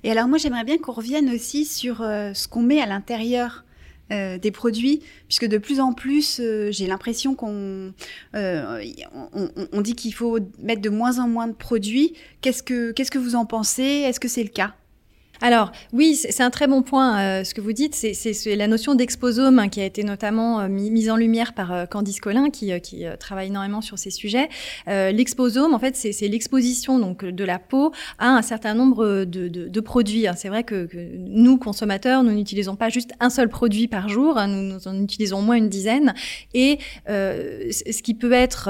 Et 0.05 0.11
alors 0.11 0.29
moi 0.29 0.39
j'aimerais 0.39 0.65
bien 0.65 0.79
qu'on 0.79 0.93
revienne 0.93 1.31
aussi 1.31 1.65
sur 1.65 2.03
euh, 2.03 2.33
ce 2.35 2.49
qu'on 2.49 2.63
met 2.63 2.81
à 2.81 2.87
l'intérieur 2.87 3.65
euh, 4.13 4.39
des 4.39 4.51
produits, 4.51 5.03
puisque 5.29 5.47
de 5.47 5.59
plus 5.59 5.79
en 5.79 5.93
plus, 5.93 6.41
euh, 6.41 6.71
j'ai 6.73 6.87
l'impression 6.89 7.37
qu'on 7.37 7.93
on, 8.35 9.81
dit 9.81 9.95
qu'il 9.95 10.13
faut 10.15 10.41
mettre 10.59 10.83
de 10.83 10.91
moins 10.91 11.19
en 11.19 11.29
moins 11.29 11.47
de 11.47 11.55
produits. 11.55 12.15
Qu'est-ce 12.41 12.63
que 12.63 12.91
qu'est-ce 12.91 13.11
que 13.11 13.19
vous 13.19 13.37
en 13.37 13.47
pensez? 13.47 13.83
Est-ce 13.83 14.19
que 14.19 14.29
c'est 14.29 14.43
le 14.43 14.49
cas? 14.49 14.75
Alors 15.41 15.73
oui, 15.93 16.17
c'est 16.17 16.43
un 16.43 16.51
très 16.51 16.67
bon 16.67 16.83
point 16.83 17.21
euh, 17.21 17.45
ce 17.45 17.55
que 17.55 17.61
vous 17.61 17.73
dites. 17.73 17.95
C'est 17.95 18.57
la 18.57 18.67
notion 18.67 18.95
d'exposome 18.95 19.59
hein, 19.59 19.69
qui 19.69 19.81
a 19.81 19.85
été 19.85 20.05
notamment 20.05 20.61
euh, 20.61 20.69
mise 20.69 21.11
en 21.11 21.17
lumière 21.17 21.55
par 21.55 21.73
euh, 21.73 21.87
Candice 21.87 22.21
Collin, 22.21 22.51
qui, 22.51 22.79
qui 22.81 23.05
travaille 23.19 23.49
énormément 23.49 23.81
sur 23.81 23.99
ces 23.99 24.11
sujets. 24.11 24.49
l'exposome, 24.87 25.75
en 25.75 25.79
fait, 25.79 25.97
c'est 25.97 26.29
l'exposition 26.29 26.99
donc 26.99 27.25
de 27.25 27.45
la 27.45 27.59
peau 27.59 27.93
à 28.19 28.29
un 28.29 28.43
certain 28.43 28.75
nombre 28.75 29.25
de, 29.25 29.49
de, 29.49 29.69
de 29.69 29.81
produits. 29.81 30.27
Hein. 30.27 30.35
C'est 30.37 30.49
vrai 30.49 30.65
que, 30.65 30.87
que, 30.87 30.99
nous 31.17 31.59
consommateurs, 31.59 32.23
nous 32.23 32.33
n'utilisons 32.33 32.77
pas 32.77 32.89
juste 32.89 33.13
un 33.21 33.31
seul 33.31 33.49
produit 33.49 33.89
par 33.89 34.09
jour. 34.09 34.37
Hein. 34.37 34.49
nous, 34.49 34.63
nous, 34.63 34.89
en 34.89 35.01
utilisons 35.03 35.39
au 35.39 35.43
moins 35.43 35.57
une 35.57 35.69
dizaine. 35.69 36.15
Et 36.55 36.79
ce 37.07 38.03
qui 38.03 38.15
peut 38.15 38.33
être 38.33 38.69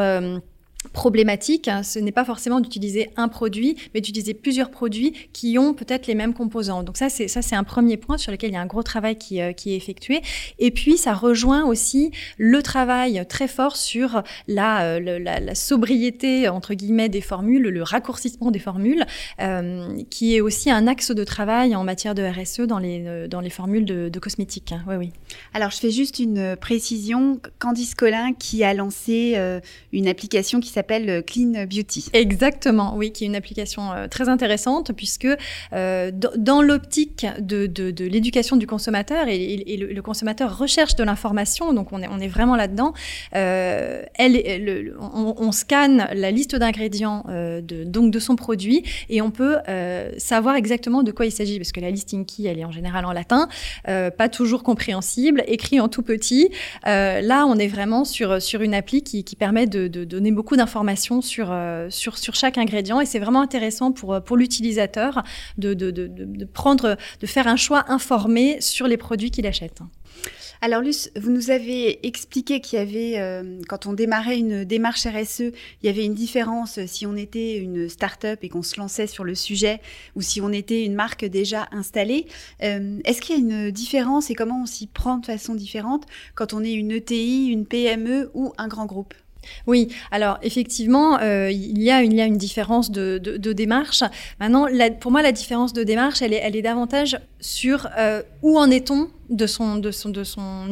problématique, 0.92 1.68
hein, 1.68 1.82
ce 1.82 1.98
n'est 1.98 2.12
pas 2.12 2.24
forcément 2.24 2.60
d'utiliser 2.60 3.10
un 3.16 3.28
produit, 3.28 3.76
mais 3.94 4.00
d'utiliser 4.00 4.34
plusieurs 4.34 4.70
produits 4.70 5.12
qui 5.32 5.58
ont 5.58 5.74
peut-être 5.74 6.06
les 6.06 6.14
mêmes 6.14 6.34
composants. 6.34 6.82
Donc 6.82 6.96
ça, 6.96 7.08
c'est 7.08 7.28
ça, 7.28 7.42
c'est 7.42 7.54
un 7.54 7.64
premier 7.64 7.96
point 7.96 8.18
sur 8.18 8.32
lequel 8.32 8.50
il 8.50 8.54
y 8.54 8.56
a 8.56 8.60
un 8.60 8.66
gros 8.66 8.82
travail 8.82 9.16
qui, 9.16 9.40
euh, 9.40 9.52
qui 9.52 9.72
est 9.72 9.76
effectué. 9.76 10.20
Et 10.58 10.70
puis, 10.70 10.96
ça 10.96 11.14
rejoint 11.14 11.64
aussi 11.64 12.10
le 12.38 12.62
travail 12.62 13.24
très 13.28 13.48
fort 13.48 13.76
sur 13.76 14.22
la, 14.48 14.82
euh, 14.84 15.54
sobriété 15.54 16.48
entre 16.48 16.74
guillemets 16.74 17.08
des 17.08 17.20
formules, 17.20 17.62
le 17.62 17.82
raccourcissement 17.82 18.50
des 18.50 18.58
formules, 18.58 19.04
euh, 19.40 20.02
qui 20.10 20.36
est 20.36 20.40
aussi 20.40 20.70
un 20.70 20.86
axe 20.86 21.12
de 21.12 21.24
travail 21.24 21.76
en 21.76 21.84
matière 21.84 22.14
de 22.14 22.22
RSE 22.22 22.60
dans 22.60 22.78
les 22.78 23.28
dans 23.28 23.40
les 23.40 23.50
formules 23.50 23.84
de, 23.84 24.08
de 24.08 24.18
cosmétiques. 24.18 24.72
Hein. 24.72 24.82
Oui, 24.88 24.96
oui. 24.96 25.12
Alors, 25.54 25.70
je 25.70 25.78
fais 25.78 25.90
juste 25.90 26.18
une 26.18 26.56
précision. 26.56 27.40
Candice 27.58 27.94
Collin 27.94 28.32
qui 28.32 28.64
a 28.64 28.74
lancé 28.74 29.36
une 29.92 30.08
application 30.08 30.60
qui 30.60 30.68
s'appelle 30.68 30.79
euh, 30.90 31.22
Clean 31.22 31.66
Beauty. 31.66 32.06
Exactement, 32.12 32.94
oui, 32.96 33.12
qui 33.12 33.24
est 33.24 33.26
une 33.26 33.36
application 33.36 33.92
euh, 33.92 34.08
très 34.08 34.28
intéressante 34.28 34.92
puisque 34.92 35.28
euh, 35.72 36.10
dans 36.12 36.62
l'optique 36.62 37.26
de, 37.38 37.66
de, 37.66 37.90
de 37.90 38.04
l'éducation 38.04 38.56
du 38.56 38.66
consommateur 38.66 39.26
et, 39.28 39.76
le, 39.76 40.00
consommateur 40.02 40.56
recherche 40.56 40.96
de 40.96 41.04
l'information, 41.04 41.72
donc 41.72 41.92
on 41.92 42.02
est, 42.02 42.08
on 42.08 42.18
est 42.18 42.28
vraiment 42.28 42.56
là-dedans. 42.56 42.94
Elle, 43.32 44.64
le, 44.64 44.96
on, 45.00 45.34
on, 45.36 45.52
scanne 45.52 46.08
la 46.12 46.30
liste 46.30 46.56
d'ingrédients 46.56 47.24
de, 47.28 47.84
donc 47.84 48.10
de 48.10 48.18
son 48.18 48.36
produit 48.36 48.82
et 49.08 49.20
on 49.20 49.30
peut 49.30 49.56
savoir 50.16 50.56
exactement 50.56 51.02
de 51.02 51.12
quoi 51.12 51.26
il 51.26 51.32
s'agit 51.32 51.58
parce 51.58 51.72
que 51.72 51.80
la 51.80 51.90
listing 51.90 52.24
key, 52.24 52.44
elle 52.44 52.58
est 52.58 52.64
en 52.64 52.72
général 52.72 53.04
en 53.04 53.12
latin, 53.12 53.48
pas 53.84 54.28
toujours 54.28 54.62
compréhensible, 54.62 55.44
écrit 55.46 55.80
en 55.80 55.88
tout 55.88 56.02
petit. 56.02 56.50
là, 56.84 57.44
on 57.46 57.56
est 57.56 57.68
vraiment 57.68 58.04
sur, 58.04 58.40
sur 58.40 58.62
une 58.62 58.74
appli 58.74 59.02
qui, 59.02 59.22
qui 59.22 59.36
permet 59.36 59.66
de, 59.66 59.86
de 59.86 60.04
donner 60.04 60.32
beaucoup 60.32 60.56
d'informations 60.56 60.69
sur, 61.20 61.50
euh, 61.50 61.88
sur, 61.90 62.34
chaque 62.34 62.58
ingrédient 62.58 63.00
et 63.00 63.06
c'est 63.06 63.18
vraiment 63.18 63.42
intéressant 63.42 63.92
pour, 63.92 64.14
euh, 64.14 64.20
l'utilisateur 64.36 65.22
de, 65.58 66.44
prendre, 66.44 66.96
de 67.20 67.26
faire 67.26 67.48
un 67.48 67.56
choix 67.56 67.84
informé 67.88 68.60
sur 68.60 68.86
les 68.86 68.96
produits 68.96 69.30
qu'il 69.30 69.46
achète. 69.46 69.80
Alors 70.62 70.82
Luce, 70.82 71.10
vous 71.16 71.30
nous 71.30 71.50
avez 71.50 72.06
expliqué 72.06 72.60
qu'il 72.60 72.78
y 72.78 72.82
avait, 72.82 73.18
euh, 73.18 73.60
quand 73.66 73.86
on 73.86 73.94
démarrait 73.94 74.38
une 74.38 74.64
démarche 74.64 75.06
RSE, 75.06 75.40
il 75.40 75.86
y 75.86 75.88
avait 75.88 76.04
une 76.04 76.14
différence 76.14 76.78
si 76.86 77.06
on 77.06 77.16
était 77.16 77.56
une 77.56 77.88
start-up 77.88 78.40
et 78.42 78.50
qu'on 78.50 78.62
se 78.62 78.78
lançait 78.78 79.06
sur 79.06 79.24
le 79.24 79.34
sujet 79.34 79.80
ou 80.16 80.20
si 80.20 80.42
on 80.42 80.52
était 80.52 80.84
une 80.84 80.94
marque 80.94 81.24
déjà 81.24 81.66
installée. 81.72 82.26
Est-ce 82.60 83.22
qu'il 83.22 83.36
y 83.36 83.38
a 83.38 83.42
une 83.42 83.70
différence 83.70 84.30
et 84.30 84.34
comment 84.34 84.62
on 84.62 84.66
s'y 84.66 84.86
prend 84.86 85.16
de 85.16 85.26
façon 85.26 85.54
différente 85.54 86.04
quand 86.34 86.52
on 86.52 86.62
est 86.62 86.74
une 86.74 86.92
ETI, 86.92 87.46
une 87.48 87.64
PME 87.64 88.30
ou 88.34 88.52
un 88.58 88.68
grand 88.68 88.84
groupe? 88.84 89.14
Oui, 89.66 89.88
alors 90.10 90.38
effectivement, 90.42 91.18
euh, 91.20 91.50
il, 91.50 91.80
y 91.80 91.90
a 91.90 92.02
une, 92.02 92.36
différence 92.36 92.90
de, 92.90 93.18
démarche. 93.52 94.02
Maintenant, 94.38 94.66
pour 95.00 95.10
moi, 95.10 95.22
la 95.22 95.32
différence 95.32 95.72
de 95.72 95.82
démarche, 95.82 96.22
elle 96.22 96.34
est, 96.34 96.62
davantage 96.62 97.18
sur 97.40 97.88
euh, 97.96 98.22
où 98.42 98.58
en 98.58 98.70
est-on 98.70 99.08
de 99.30 99.46
son, 99.46 99.80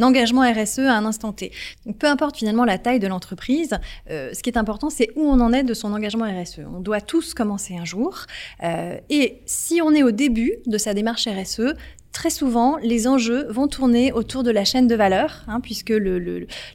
engagement 0.03 0.43
RSE 0.43 0.81
à 0.81 0.97
un 0.97 1.05
instant 1.05 1.33
T. 1.33 1.53
Peu 1.99 2.09
importe 2.09 2.37
finalement 2.37 2.65
la 2.65 2.77
taille 2.77 2.99
de 2.99 3.07
l'entreprise, 3.07 3.79
euh, 4.11 4.31
ce 4.35 4.43
qui 4.43 4.51
est 4.51 4.59
important, 4.59 4.91
c'est 4.91 5.11
où 5.17 5.23
on 5.23 5.41
en 5.41 5.53
est 5.53 5.63
de 5.63 5.75
son 5.75 5.95
engagement 5.95 6.27
RSE. 6.27 6.61
On 6.75 6.81
doit 6.81 7.01
tous 7.01 7.35
commencer 7.35 7.77
un 7.77 7.85
jour. 7.85 8.27
et 8.63 9.41
si 9.47 9.81
on 9.83 9.95
est 9.95 10.03
au 10.03 10.11
début 10.11 10.57
de 10.67 10.77
sa 10.77 10.93
démarche 10.93 11.27
RSE, 11.27 11.75
très 12.19 12.31
souvent, 12.31 12.79
les 12.79 13.07
enjeux 13.07 13.47
vont 13.49 13.69
tourner 13.69 14.11
autour 14.11 14.43
de 14.43 14.51
la 14.51 14.65
chaîne 14.65 14.89
de 14.89 14.97
valeur, 14.97 15.45
hein, 15.47 15.61
puisque 15.61 15.93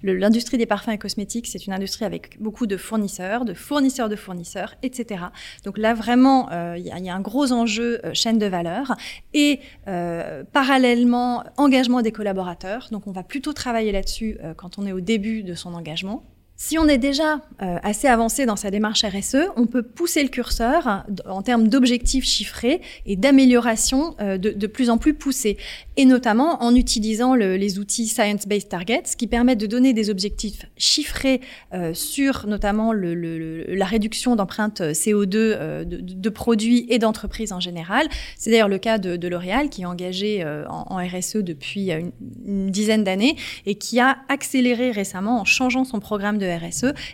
l'industrie 0.01 0.57
des 0.57 0.65
parfums 0.65 0.91
et 0.91 0.97
cosmétiques, 0.97 1.47
c'est 1.47 1.67
une 1.67 1.73
industrie 1.73 2.05
avec 2.05 2.41
beaucoup 2.41 2.65
de 2.65 2.77
fournisseurs, 2.77 3.43
de 3.43 3.53
fournisseurs 3.53 4.07
de 4.07 4.15
fournisseurs, 4.15 4.75
etc. 4.83 5.25
Donc 5.65 5.77
là, 5.77 5.93
vraiment, 5.95 6.49
euh, 6.53 6.77
il 6.77 6.85
y, 6.85 7.09
a 7.09 7.13
un 7.13 7.19
gros 7.19 7.51
enjeu 7.51 7.99
euh, 8.05 8.13
chaîne 8.13 8.39
de 8.39 8.45
valeur 8.45 8.95
et 9.33 9.59
euh, 9.89 10.45
parallèlement, 10.53 11.43
engagement 11.57 12.01
des 12.01 12.13
collaborateurs. 12.13 12.87
Donc 12.91 13.05
on 13.07 13.11
va 13.11 13.23
plutôt 13.23 13.51
travailler 13.51 13.91
là-dessus 13.91 14.37
quand 14.55 14.77
on 14.77 14.85
est 14.85 14.93
au 14.93 15.01
début 15.01 15.43
de 15.43 15.55
son 15.55 15.73
engagement 15.73 16.23
si 16.55 16.77
on 16.77 16.87
est 16.87 16.99
déjà 16.99 17.41
euh, 17.63 17.77
assez 17.81 18.07
avancé 18.07 18.45
dans 18.45 18.55
sa 18.55 18.69
démarche 18.69 19.03
RSE, 19.03 19.49
on 19.55 19.65
peut 19.65 19.81
pousser 19.81 20.21
le 20.21 20.29
curseur 20.29 21.03
en 21.27 21.41
termes 21.41 21.67
d'objectifs 21.67 22.25
chiffrés 22.25 22.79
et 23.07 23.15
d'amélioration 23.15 24.15
euh, 24.21 24.37
de, 24.37 24.67
plus 24.67 24.91
en 24.91 24.99
plus 24.99 25.15
poussés, 25.15 25.57
et 25.97 26.05
notamment 26.05 26.63
en 26.63 26.75
utilisant 26.75 27.33
les 27.33 27.79
outils 27.79 28.07
Science-Based 28.07 28.69
Targets 28.69 29.15
qui 29.17 29.25
permettent 29.25 29.59
de 29.59 29.65
donner 29.65 29.93
des 29.93 30.11
objectifs 30.11 30.65
chiffrés 30.77 31.41
euh, 31.73 31.93
sur 31.93 32.45
notamment 32.47 32.93
la 32.93 33.85
réduction 33.85 34.35
d'empreintes 34.35 34.81
CO2 34.81 35.83
de, 35.85 36.29
produits 36.29 36.85
et 36.89 36.99
d'entreprises 36.99 37.51
en 37.51 37.59
général. 37.59 38.07
C'est 38.37 38.51
d'ailleurs 38.51 38.69
le 38.69 38.77
cas 38.77 38.99
de, 38.99 39.27
L'Oréal 39.27 39.69
qui 39.69 39.81
est 39.81 39.85
engagé 39.85 40.45
en, 40.69 40.97
RSE 40.97 41.37
depuis 41.37 41.91
une, 41.91 42.11
une 42.45 42.69
dizaine 42.69 43.03
d'années 43.03 43.35
et 43.65 43.75
qui 43.75 43.99
a 43.99 44.17
accéléré 44.29 44.91
récemment 44.91 45.41
en 45.41 45.45
changeant 45.45 45.83
son 45.83 45.99
programme 45.99 46.37
de 46.37 46.52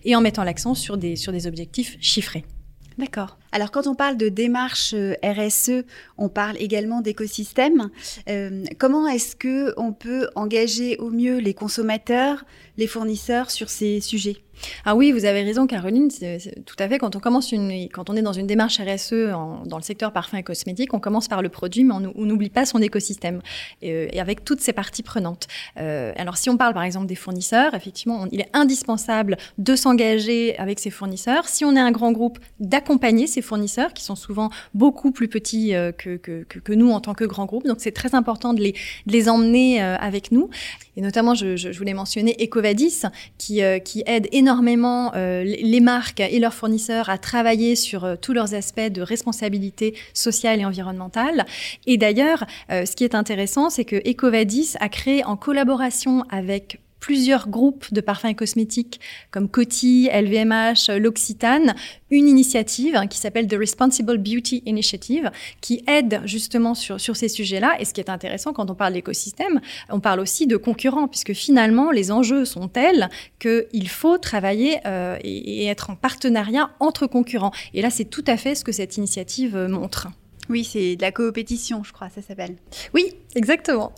Et 0.03 0.15
en 0.15 0.21
mettant 0.21 0.43
l'accent 0.43 0.73
sur 0.73 0.97
des, 0.97 1.15
sur 1.15 1.31
des 1.31 1.47
objectifs 1.47 1.97
chiffrés. 1.99 2.45
D'accord. 2.97 3.37
Alors 3.51 3.71
quand 3.71 3.87
on 3.87 3.95
parle 3.95 4.17
de 4.17 4.29
démarche 4.29 4.93
euh, 4.93 5.15
RSE, 5.23 5.83
on 6.17 6.29
parle 6.29 6.57
également 6.57 7.01
d'écosystème. 7.01 7.89
Euh, 8.29 8.63
comment 8.77 9.07
est-ce 9.07 9.35
que 9.35 9.73
on 9.77 9.93
peut 9.93 10.29
engager 10.35 10.97
au 10.97 11.09
mieux 11.09 11.37
les 11.37 11.53
consommateurs, 11.53 12.45
les 12.77 12.87
fournisseurs 12.87 13.51
sur 13.51 13.69
ces 13.69 14.01
sujets? 14.01 14.37
Ah 14.85 14.95
oui, 14.95 15.11
vous 15.11 15.25
avez 15.25 15.43
raison, 15.43 15.67
Caroline. 15.67 16.09
tout 16.65 16.75
à 16.79 16.89
fait. 16.89 16.97
Quand 16.97 17.15
on 17.15 17.19
commence 17.19 17.51
une, 17.51 17.87
quand 17.89 18.09
on 18.09 18.15
est 18.15 18.21
dans 18.21 18.33
une 18.33 18.47
démarche 18.47 18.79
RSE 18.79 19.31
dans 19.65 19.77
le 19.77 19.81
secteur 19.81 20.11
parfum 20.11 20.37
et 20.37 20.43
cosmétique, 20.43 20.93
on 20.93 20.99
commence 20.99 21.27
par 21.27 21.41
le 21.41 21.49
produit, 21.49 21.83
mais 21.83 21.93
on 21.93 22.25
n'oublie 22.25 22.49
pas 22.49 22.65
son 22.65 22.81
écosystème 22.81 23.41
euh, 23.83 24.07
et, 24.11 24.19
avec 24.19 24.43
toutes 24.43 24.59
ses 24.59 24.73
parties 24.73 25.03
prenantes. 25.03 25.47
Alors, 25.75 26.37
si 26.37 26.49
on 26.49 26.57
parle 26.57 26.73
par 26.73 26.83
exemple 26.83 27.05
des 27.05 27.15
fournisseurs, 27.15 27.73
effectivement, 27.73 28.27
il 28.31 28.41
est 28.41 28.49
indispensable 28.53 29.37
de 29.57 29.75
s'engager 29.75 30.57
avec 30.57 30.79
ses 30.79 30.89
fournisseurs. 30.89 31.47
Si 31.47 31.63
on 31.63 31.75
est 31.75 31.79
un 31.79 31.91
grand 31.91 32.11
groupe, 32.11 32.39
d'accompagner 32.59 33.27
fournisseurs 33.41 33.93
qui 33.93 34.03
sont 34.03 34.15
souvent 34.15 34.49
beaucoup 34.73 35.11
plus 35.11 35.27
petits 35.27 35.75
euh, 35.75 35.91
que, 35.91 36.73
nous 36.73 36.91
en 36.91 36.99
tant 36.99 37.13
que 37.13 37.25
grand 37.25 37.45
groupe. 37.45 37.65
Donc, 37.65 37.77
c'est 37.79 37.91
très 37.91 38.15
important 38.15 38.53
de 38.53 38.61
les, 39.07 39.29
emmener 39.29 39.81
avec 39.81 40.31
nous. 40.31 40.49
Et 40.95 41.01
notamment, 41.01 41.33
je, 41.35 41.77
voulais 41.77 41.93
mentionner 41.93 42.35
Ecovadis 42.41 43.03
qui, 43.37 43.61
qui 43.83 44.03
aide 44.05 44.27
énormément 44.31 45.11
euh, 45.15 45.43
les 45.43 45.79
marques 45.79 46.19
et 46.19 46.39
leurs 46.39 46.53
fournisseurs 46.53 47.09
à 47.09 47.17
travailler 47.17 47.75
sur 47.75 48.03
euh, 48.03 48.15
tous 48.19 48.33
leurs 48.33 48.53
aspects 48.53 48.79
de 48.79 49.01
responsabilité 49.01 49.95
sociale 50.13 50.59
et 50.59 50.65
environnementale. 50.65 51.45
Et 51.87 51.97
d'ailleurs, 51.97 52.45
euh, 52.71 52.85
ce 52.85 52.95
qui 52.95 53.03
est 53.03 53.15
intéressant, 53.15 53.69
c'est 53.69 53.85
que 53.85 53.97
Ecovadis 54.09 54.75
a 54.79 54.89
créé 54.89 55.23
en 55.23 55.35
collaboration 55.35 56.23
avec 56.29 56.79
plusieurs 56.99 57.49
groupes 57.49 57.93
de 57.93 58.01
parfums 58.01 58.25
et 58.25 58.35
cosmétiques 58.35 58.99
comme 59.31 59.49
Coty, 59.49 60.09
LVMH, 60.13 60.97
L'Occitane, 60.97 61.75
une 62.11 62.27
initiative 62.27 62.95
hein, 62.95 63.07
qui 63.07 63.17
s'appelle 63.17 63.47
The 63.47 63.55
Responsible 63.55 64.17
Beauty 64.17 64.63
Initiative, 64.65 65.31
qui 65.61 65.83
aide 65.87 66.21
justement 66.25 66.73
sur, 66.73 66.99
sur 66.99 67.15
ces 67.15 67.29
sujets-là. 67.29 67.79
Et 67.79 67.85
ce 67.85 67.93
qui 67.93 68.01
est 68.01 68.09
intéressant 68.09 68.53
quand 68.53 68.69
on 68.69 68.75
parle 68.75 68.93
d'écosystème, 68.93 69.61
on 69.89 69.99
parle 69.99 70.19
aussi 70.19 70.47
de 70.47 70.57
concurrents, 70.57 71.07
puisque 71.07 71.33
finalement, 71.33 71.91
les 71.91 72.11
enjeux 72.11 72.45
sont 72.45 72.67
tels 72.67 73.09
qu'il 73.39 73.89
faut 73.89 74.17
travailler 74.17 74.79
euh, 74.85 75.17
et, 75.23 75.63
et 75.63 75.65
être 75.67 75.89
en 75.89 75.95
partenariat 75.95 76.71
entre 76.79 77.07
concurrents. 77.07 77.51
Et 77.73 77.81
là, 77.81 77.89
c'est 77.89 78.05
tout 78.05 78.25
à 78.27 78.37
fait 78.37 78.55
ce 78.55 78.63
que 78.63 78.71
cette 78.71 78.97
initiative 78.97 79.55
euh, 79.55 79.67
montre. 79.67 80.07
Oui, 80.49 80.63
c'est 80.63 80.95
de 80.95 81.01
la 81.01 81.11
coopétition, 81.11 81.83
je 81.83 81.93
crois, 81.93 82.09
ça 82.09 82.21
s'appelle. 82.21 82.55
Oui, 82.93 83.13
exactement. 83.35 83.93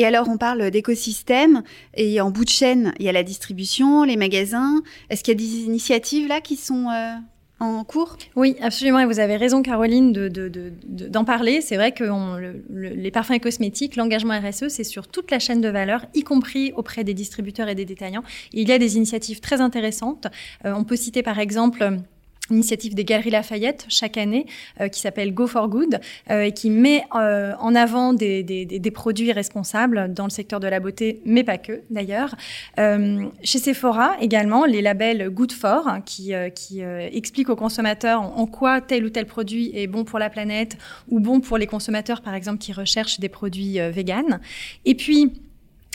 Et 0.00 0.06
alors, 0.06 0.30
on 0.30 0.38
parle 0.38 0.70
d'écosystème 0.70 1.62
et 1.92 2.22
en 2.22 2.30
bout 2.30 2.46
de 2.46 2.48
chaîne, 2.48 2.94
il 2.98 3.04
y 3.04 3.10
a 3.10 3.12
la 3.12 3.22
distribution, 3.22 4.02
les 4.04 4.16
magasins. 4.16 4.80
Est-ce 5.10 5.22
qu'il 5.22 5.34
y 5.34 5.36
a 5.36 5.46
des 5.46 5.66
initiatives 5.66 6.26
là 6.26 6.40
qui 6.40 6.56
sont 6.56 6.88
euh, 6.88 7.16
en 7.58 7.84
cours? 7.84 8.16
Oui, 8.34 8.56
absolument. 8.62 9.00
Et 9.00 9.04
vous 9.04 9.20
avez 9.20 9.36
raison, 9.36 9.60
Caroline, 9.62 10.30
d'en 10.88 11.24
parler. 11.26 11.60
C'est 11.60 11.76
vrai 11.76 11.92
que 11.92 12.04
les 12.70 13.10
parfums 13.10 13.32
et 13.32 13.40
cosmétiques, 13.40 13.96
l'engagement 13.96 14.40
RSE, 14.40 14.68
c'est 14.68 14.84
sur 14.84 15.06
toute 15.06 15.30
la 15.30 15.38
chaîne 15.38 15.60
de 15.60 15.68
valeur, 15.68 16.06
y 16.14 16.22
compris 16.22 16.72
auprès 16.76 17.04
des 17.04 17.12
distributeurs 17.12 17.68
et 17.68 17.74
des 17.74 17.84
détaillants. 17.84 18.24
il 18.54 18.66
y 18.66 18.72
a 18.72 18.78
des 18.78 18.96
initiatives 18.96 19.40
très 19.40 19.60
intéressantes. 19.60 20.28
Euh, 20.64 20.72
on 20.74 20.84
peut 20.84 20.96
citer 20.96 21.22
par 21.22 21.38
exemple 21.38 22.00
initiative 22.50 22.94
des 22.94 23.04
Galeries 23.04 23.30
Lafayette 23.30 23.86
chaque 23.88 24.16
année 24.16 24.46
euh, 24.80 24.88
qui 24.88 25.00
s'appelle 25.00 25.32
Go 25.34 25.46
for 25.46 25.68
Good 25.68 26.00
euh, 26.30 26.42
et 26.42 26.52
qui 26.52 26.70
met 26.70 27.04
euh, 27.14 27.54
en 27.58 27.74
avant 27.74 28.12
des, 28.12 28.42
des, 28.42 28.64
des, 28.64 28.90
produits 28.90 29.32
responsables 29.32 30.12
dans 30.12 30.24
le 30.24 30.30
secteur 30.30 30.60
de 30.60 30.66
la 30.66 30.80
beauté, 30.80 31.20
mais 31.24 31.44
pas 31.44 31.58
que 31.58 31.82
d'ailleurs. 31.90 32.34
chez 32.76 33.58
Sephora 33.58 34.16
également, 34.20 34.64
les 34.64 34.82
labels 34.82 35.30
Good 35.30 35.52
for 35.52 35.86
hein, 35.86 36.00
qui, 36.00 36.32
qui 36.54 36.80
expliquent 36.80 37.50
aux 37.50 37.56
consommateurs 37.56 38.20
en, 38.20 38.46
quoi 38.46 38.80
tel 38.80 39.04
ou 39.04 39.10
tel 39.10 39.26
produit 39.26 39.70
est 39.74 39.86
bon 39.86 40.04
pour 40.04 40.18
la 40.18 40.30
planète 40.30 40.76
ou 41.08 41.20
bon 41.20 41.40
pour 41.40 41.56
les 41.56 41.66
consommateurs 41.66 42.20
par 42.20 42.34
exemple 42.34 42.58
qui 42.58 42.72
recherchent 42.72 43.20
des 43.20 43.28
produits 43.28 43.78
véganes. 43.90 44.40
Et 44.84 44.94
puis 44.94 45.32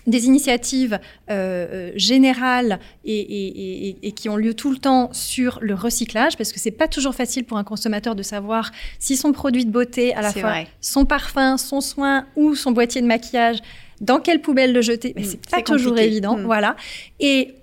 des 0.07 0.25
initiatives 0.25 0.99
euh, 1.29 1.67
euh, 1.71 1.91
générales 1.95 2.79
et, 3.03 4.13
qui 4.15 4.29
ont 4.29 4.35
lieu 4.35 4.53
tout 4.53 4.71
le 4.71 4.77
temps 4.77 5.09
sur 5.13 5.59
le 5.61 5.73
recyclage, 5.73 6.37
parce 6.37 6.51
que 6.51 6.59
c'est 6.59 6.71
pas 6.71 6.87
toujours 6.87 7.15
facile 7.15 7.43
pour 7.43 7.57
un 7.57 7.63
consommateur 7.63 8.15
de 8.15 8.23
savoir 8.23 8.71
si 8.99 9.17
son 9.17 9.31
produit 9.31 9.65
de 9.65 9.71
beauté, 9.71 10.13
à 10.13 10.21
la 10.21 10.31
fois 10.31 10.55
son 10.81 11.05
parfum, 11.05 11.57
son 11.57 11.81
soin 11.81 12.25
ou 12.35 12.55
son 12.55 12.71
boîtier 12.71 13.01
de 13.01 13.07
maquillage, 13.07 13.59
dans 14.01 14.19
quelle 14.19 14.41
poubelle 14.41 14.73
le 14.73 14.81
jeter. 14.81 15.13
Mais 15.15 15.23
mm, 15.23 15.25
c'est 15.25 15.49
pas 15.49 15.61
toujours 15.61 15.97
évident, 15.97 16.37
mm. 16.37 16.43
voilà. 16.43 16.75
Et 17.19 17.55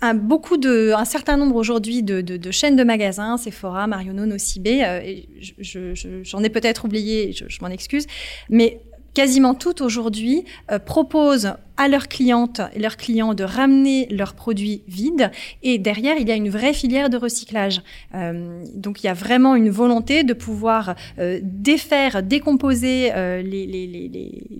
un, 0.00 0.14
beaucoup 0.14 0.56
de, 0.56 0.92
un 0.94 1.04
certain 1.04 1.36
nombre 1.36 1.56
aujourd'hui 1.56 2.02
de, 2.02 2.50
chaînes 2.50 2.76
de 2.76 2.84
magasins, 2.84 3.36
Sephora, 3.36 3.86
Marionneau, 3.86 4.26
Nocibé, 4.26 4.84
euh, 4.84 6.22
j'en 6.22 6.42
ai 6.44 6.48
peut-être 6.48 6.84
oublié, 6.84 7.32
je, 7.32 7.46
je 7.48 7.58
m'en 7.60 7.68
excuse, 7.68 8.06
mais 8.48 8.80
quasiment 9.14 9.54
toutes 9.54 9.80
aujourd'hui 9.80 10.44
euh, 10.70 10.78
proposent 10.78 11.54
à 11.78 11.86
leurs 11.86 12.08
clientes 12.08 12.60
et 12.74 12.80
leurs 12.80 12.96
clients 12.96 13.34
de 13.34 13.44
ramener 13.44 14.08
leurs 14.10 14.34
produits 14.34 14.82
vides. 14.88 15.30
Et 15.62 15.78
derrière, 15.78 16.16
il 16.18 16.28
y 16.28 16.32
a 16.32 16.34
une 16.34 16.50
vraie 16.50 16.74
filière 16.74 17.08
de 17.08 17.16
recyclage. 17.16 17.80
Euh, 18.14 18.64
donc, 18.74 19.02
il 19.02 19.06
y 19.06 19.08
a 19.08 19.14
vraiment 19.14 19.54
une 19.54 19.70
volonté 19.70 20.24
de 20.24 20.34
pouvoir 20.34 20.96
euh, 21.20 21.38
défaire, 21.42 22.24
décomposer 22.24 23.12
euh, 23.14 23.42
les, 23.42 23.64
les, 23.64 23.86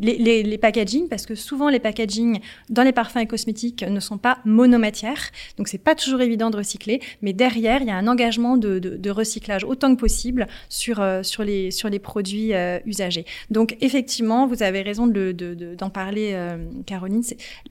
les, 0.00 0.42
les, 0.44 0.58
packaging, 0.58 1.08
parce 1.08 1.26
que 1.26 1.34
souvent, 1.34 1.68
les 1.68 1.80
packaging 1.80 2.38
dans 2.70 2.84
les 2.84 2.92
parfums 2.92 3.18
et 3.18 3.26
cosmétiques 3.26 3.82
ne 3.82 4.00
sont 4.00 4.18
pas 4.18 4.38
monomatières. 4.44 5.30
Donc, 5.56 5.66
c'est 5.66 5.76
pas 5.76 5.96
toujours 5.96 6.20
évident 6.20 6.50
de 6.50 6.56
recycler. 6.56 7.00
Mais 7.20 7.32
derrière, 7.32 7.82
il 7.82 7.88
y 7.88 7.90
a 7.90 7.96
un 7.96 8.06
engagement 8.06 8.56
de, 8.56 8.78
de, 8.78 8.96
de 8.96 9.10
recyclage 9.10 9.64
autant 9.64 9.92
que 9.92 10.00
possible 10.00 10.46
sur, 10.68 11.04
sur, 11.22 11.42
les, 11.42 11.72
sur 11.72 11.88
les 11.88 11.98
produits 11.98 12.52
usagés. 12.86 13.26
Donc, 13.50 13.76
effectivement, 13.80 14.46
vous 14.46 14.62
avez 14.62 14.82
raison 14.82 15.08
d'en 15.08 15.32
de, 15.32 15.90
parler, 15.92 16.38
Caroline 16.86 17.07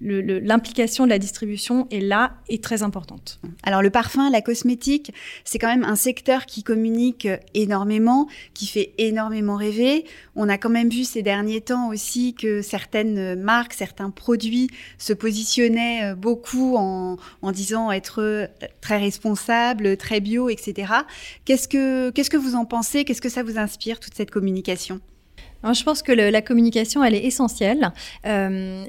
l'implication 0.02 1.06
de 1.06 1.10
la 1.10 1.20
distribution 1.20 1.88
est 1.92 2.00
là 2.00 2.34
et 2.50 2.60
très 2.60 2.84
importante. 2.84 3.40
Alors 3.64 3.82
le 3.82 3.90
parfum, 3.90 4.30
la 4.30 4.42
cosmétique, 4.42 5.14
c'est 5.44 5.60
quand 5.60 5.68
même 5.68 5.84
un 5.84 5.96
secteur 5.96 6.46
qui 6.46 6.64
communique 6.64 7.28
énormément, 7.54 8.28
qui 8.54 8.68
fait 8.68 8.94
énormément 8.98 9.56
rêver. 9.56 10.06
On 10.36 10.50
a 10.50 10.58
quand 10.58 10.70
même 10.70 10.90
vu 10.90 11.04
ces 11.04 11.22
derniers 11.22 11.62
temps 11.62 11.90
aussi 11.90 12.34
que 12.34 12.62
certaines 12.62 13.36
marques, 13.36 13.74
certains 13.74 14.10
produits 14.10 14.70
se 14.98 15.14
positionnaient 15.14 16.12
euh, 16.12 16.16
beaucoup 16.16 16.76
en, 16.78 17.18
disant 17.52 17.92
être 17.92 18.50
très 18.82 18.98
responsables, 18.98 19.96
très 19.98 20.20
bio, 20.20 20.50
etc. 20.50 20.92
Qu'est-ce 21.46 21.68
que, 21.68 22.10
qu'est-ce 22.12 22.30
que 22.30 22.38
vous 22.38 22.56
en 22.56 22.66
pensez? 22.66 23.06
Qu'est-ce 23.06 23.22
que 23.22 23.30
ça 23.30 23.42
vous 23.42 23.58
inspire, 23.58 24.00
toute 24.00 24.14
cette 24.16 24.32
communication? 24.32 25.00
Je 25.64 25.84
pense 25.84 26.02
que 26.02 26.12
la 26.12 26.42
communication, 26.42 27.04
elle 27.04 27.16
est 27.16 27.26
essentielle. 27.26 27.92
Euh, 28.26 28.86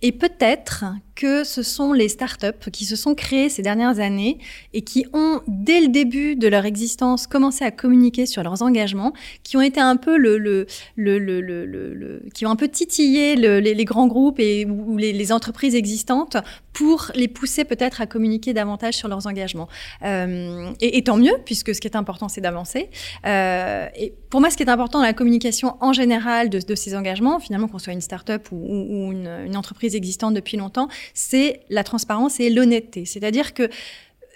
et 0.00 0.12
peut-être 0.12 0.84
que 1.16 1.42
ce 1.42 1.64
sont 1.64 1.92
les 1.92 2.08
startups 2.08 2.70
qui 2.72 2.84
se 2.84 2.94
sont 2.94 3.16
créées 3.16 3.48
ces 3.48 3.62
dernières 3.62 3.98
années 3.98 4.38
et 4.72 4.82
qui 4.82 5.04
ont, 5.12 5.40
dès 5.48 5.80
le 5.80 5.88
début 5.88 6.36
de 6.36 6.46
leur 6.46 6.64
existence, 6.64 7.26
commencé 7.26 7.64
à 7.64 7.72
communiquer 7.72 8.24
sur 8.24 8.44
leurs 8.44 8.62
engagements, 8.62 9.12
qui 9.42 9.56
ont 9.56 9.60
été 9.60 9.80
un 9.80 9.96
peu 9.96 10.16
le, 10.16 10.38
le, 10.38 10.66
le, 10.94 11.18
le, 11.18 12.22
qui 12.32 12.46
ont 12.46 12.50
un 12.50 12.56
peu 12.56 12.68
titillé 12.68 13.34
les, 13.34 13.84
grands 13.84 14.06
groupes 14.06 14.38
et 14.38 14.64
ou 14.66 14.96
les, 14.96 15.32
entreprises 15.32 15.74
existantes 15.74 16.36
pour 16.78 17.10
les 17.16 17.26
pousser 17.26 17.64
peut-être 17.64 18.00
à 18.00 18.06
communiquer 18.06 18.52
davantage 18.52 18.94
sur 18.94 19.08
leurs 19.08 19.26
engagements. 19.26 19.66
Euh, 20.04 20.70
et, 20.80 20.96
et, 20.96 21.02
tant 21.02 21.16
mieux, 21.16 21.34
puisque 21.44 21.74
ce 21.74 21.80
qui 21.80 21.88
est 21.88 21.96
important, 21.96 22.28
c'est 22.28 22.40
d'avancer. 22.40 22.88
Euh, 23.26 23.88
et 23.96 24.14
pour 24.30 24.40
moi, 24.40 24.48
ce 24.48 24.56
qui 24.56 24.62
est 24.62 24.70
important 24.70 25.00
dans 25.00 25.04
la 25.04 25.12
communication 25.12 25.76
en 25.80 25.92
général 25.92 26.50
de, 26.50 26.60
de 26.60 26.74
ces 26.76 26.94
engagements, 26.94 27.40
finalement, 27.40 27.66
qu'on 27.66 27.80
soit 27.80 27.94
une 27.94 28.00
startup 28.00 28.52
ou, 28.52 28.56
ou 28.56 29.10
une, 29.10 29.26
une 29.44 29.56
entreprise 29.56 29.96
existante 29.96 30.34
depuis 30.34 30.56
longtemps, 30.56 30.86
c'est 31.14 31.62
la 31.68 31.82
transparence 31.82 32.38
et 32.38 32.48
l'honnêteté. 32.48 33.06
C'est-à-dire 33.06 33.54
que 33.54 33.68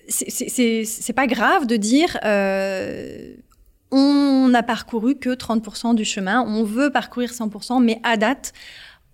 c'est 0.08 1.12
pas 1.14 1.28
grave 1.28 1.68
de 1.68 1.76
dire 1.76 2.18
euh, 2.24 3.34
on 3.92 4.48
n'a 4.48 4.64
parcouru 4.64 5.14
que 5.14 5.30
30% 5.30 5.94
du 5.94 6.04
chemin, 6.04 6.42
on 6.42 6.64
veut 6.64 6.90
parcourir 6.90 7.30
100%, 7.30 7.80
mais 7.80 8.00
à 8.02 8.16
date, 8.16 8.52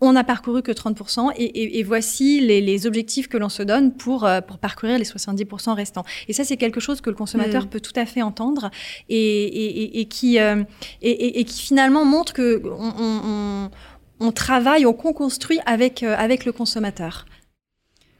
on 0.00 0.12
n'a 0.12 0.24
parcouru 0.24 0.62
que 0.62 0.72
30% 0.72 1.32
et, 1.36 1.82
voici 1.82 2.40
les, 2.40 2.86
objectifs 2.86 3.28
que 3.28 3.36
l'on 3.36 3.48
se 3.48 3.62
donne 3.62 3.92
pour, 3.92 4.24
euh, 4.24 4.40
pour 4.40 4.58
parcourir 4.58 4.98
les 4.98 5.04
70% 5.04 5.74
restants. 5.74 6.04
Et 6.28 6.32
ça, 6.32 6.44
c'est 6.44 6.56
quelque 6.56 6.80
chose 6.80 7.00
que 7.00 7.10
le 7.10 7.16
consommateur 7.16 7.64
mm. 7.64 7.68
peut 7.68 7.80
tout 7.80 7.92
à 7.96 8.06
fait 8.06 8.22
entendre 8.22 8.70
et, 9.08 10.00
et 10.00 10.04
qui, 10.06 10.38
euh, 10.38 10.62
et, 11.02 11.44
qui 11.44 11.62
finalement 11.62 12.04
montre 12.04 12.32
que 12.32 12.62
on, 12.64 13.70
on, 14.20 14.32
travaille, 14.32 14.86
on 14.86 14.92
construit 14.92 15.58
avec, 15.66 16.02
euh, 16.02 16.14
avec 16.16 16.44
le 16.44 16.52
consommateur. 16.52 17.26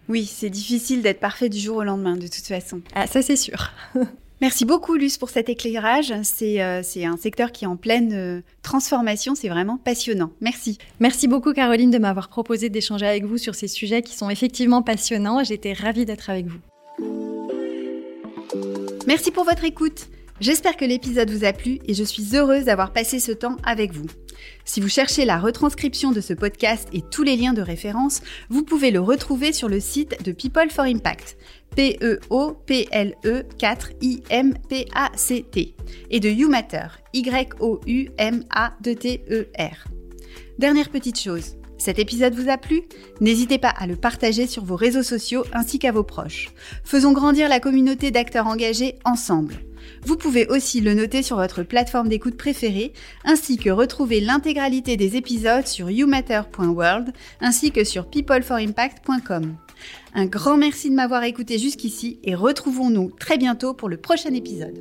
Oui, 0.09 0.25
c'est 0.25 0.51
difficile 0.51 1.03
d'être 1.03 1.21
parfait 1.21 1.49
du 1.49 1.59
jour 1.59 1.77
au 1.77 1.85
lendemain, 1.85 2.17
de 2.17 2.27
toute 2.27 2.47
façon. 2.47 2.81
Ah, 2.95 3.07
ça 3.07 3.23
c'est 3.23 3.37
sûr. 3.37 3.71
Merci 4.41 4.65
beaucoup, 4.65 4.95
Luce, 4.95 5.19
pour 5.19 5.31
cet 5.31 5.49
éclairage. 5.49 6.15
C'est 6.23 6.63
euh, 6.63 6.83
un 6.97 7.17
secteur 7.17 7.51
qui 7.51 7.65
est 7.65 7.69
en 7.69 7.77
pleine 7.77 8.13
euh, 8.13 8.41
transformation. 8.63 9.35
C'est 9.35 9.49
vraiment 9.49 9.79
passionnant. 9.79 10.31
Merci. 10.41 10.79
Merci 11.01 11.27
beaucoup, 11.27 11.53
Caroline, 11.53 11.91
de 11.91 11.99
m'avoir 11.99 12.29
proposé 12.29 12.69
d'échanger 12.69 13.07
avec 13.07 13.25
vous 13.25 13.39
sur 13.39 13.55
ces 13.55 13.69
sujets 13.69 14.03
qui 14.03 14.17
sont 14.17 14.31
effectivement 14.31 14.83
passionnants. 14.83 15.43
J'étais 15.43 15.73
ravie 15.73 16.05
d'être 16.05 16.31
avec 16.31 16.47
vous. 16.47 16.61
Merci 19.07 19.31
pour 19.31 19.45
votre 19.45 19.65
écoute. 19.65 20.07
J'espère 20.41 20.77
que 20.77 20.85
l'épisode 20.85 21.31
vous 21.31 21.45
a 21.45 21.53
plu 21.53 21.81
et 21.87 21.95
je 21.95 22.05
suis 22.05 22.37
heureuse 22.37 22.67
d'avoir 22.67 22.93
passé 22.93 23.19
ce 23.19 23.33
temps 23.33 23.57
avec 23.65 23.93
vous. 23.93 24.07
Si 24.65 24.81
vous 24.81 24.89
cherchez 24.89 25.25
la 25.25 25.39
retranscription 25.39 26.13
de 26.13 26.21
ce 26.21 26.33
podcast 26.33 26.89
et 26.93 27.03
tous 27.03 27.25
les 27.25 27.37
liens 27.37 27.55
de 27.55 27.63
référence, 27.63 28.21
vous 28.49 28.63
pouvez 28.63 28.93
le 28.93 29.01
retrouver 29.01 29.53
sur 29.53 29.69
le 29.69 29.81
site 29.81 30.23
de 30.25 30.31
People 30.31 30.71
for 30.71 30.85
Impact. 30.85 31.37
P-E-O-P-L-E 31.79 33.45
4 33.57 33.91
I-M-P-A-C-T 34.01 35.75
et 36.11 36.19
de 36.19 36.29
YouMatter, 36.29 36.89
Y-O-U-M-A-T-E-R. 37.13 37.85
Dernière 40.59 40.89
petite 40.89 41.21
chose, 41.21 41.55
cet 41.79 42.01
épisode 42.01 42.35
vous 42.35 42.51
a 42.51 42.59
plu? 42.59 42.83
N'hésitez 43.21 43.59
pas 43.59 43.69
à 43.69 43.87
le 43.87 43.95
partager 43.95 44.49
sur 44.49 44.65
vos 44.65 44.75
réseaux 44.75 45.05
sociaux 45.05 45.45
ainsi 45.53 45.79
qu'à 45.79 45.93
vos 45.93 46.03
proches. 46.03 46.51
Faisons 46.83 47.13
grandir 47.13 47.49
la 47.49 47.61
communauté 47.61 48.11
d'acteurs 48.11 48.49
engagés 48.49 48.97
ensemble. 49.05 49.55
Vous 50.05 50.17
pouvez 50.17 50.49
aussi 50.49 50.81
le 50.81 50.95
noter 50.95 51.23
sur 51.23 51.37
votre 51.37 51.63
plateforme 51.63 52.09
d'écoute 52.09 52.37
préférée, 52.37 52.93
ainsi 53.25 53.57
que 53.57 53.71
retrouver 53.71 54.21
l'intégralité 54.21 54.97
des 54.97 55.15
épisodes 55.15 55.69
sur 55.69 55.91
youmatter.world, 55.91 57.13
ainsi 57.41 57.71
que 57.71 57.85
sur 57.85 58.11
peopleforimpact.com. 58.11 59.57
Un 60.19 60.27
grand 60.27 60.57
merci 60.57 60.91
de 60.91 60.97
m'avoir 60.97 61.23
écouté 61.23 61.59
jusqu'ici 61.59 62.19
et 62.25 62.35
retrouvons-nous 62.35 63.13
très 63.21 63.39
bientôt 63.39 63.73
pour 63.73 63.89
le 63.89 63.99
prochain 63.99 64.35
épisode. 64.35 64.77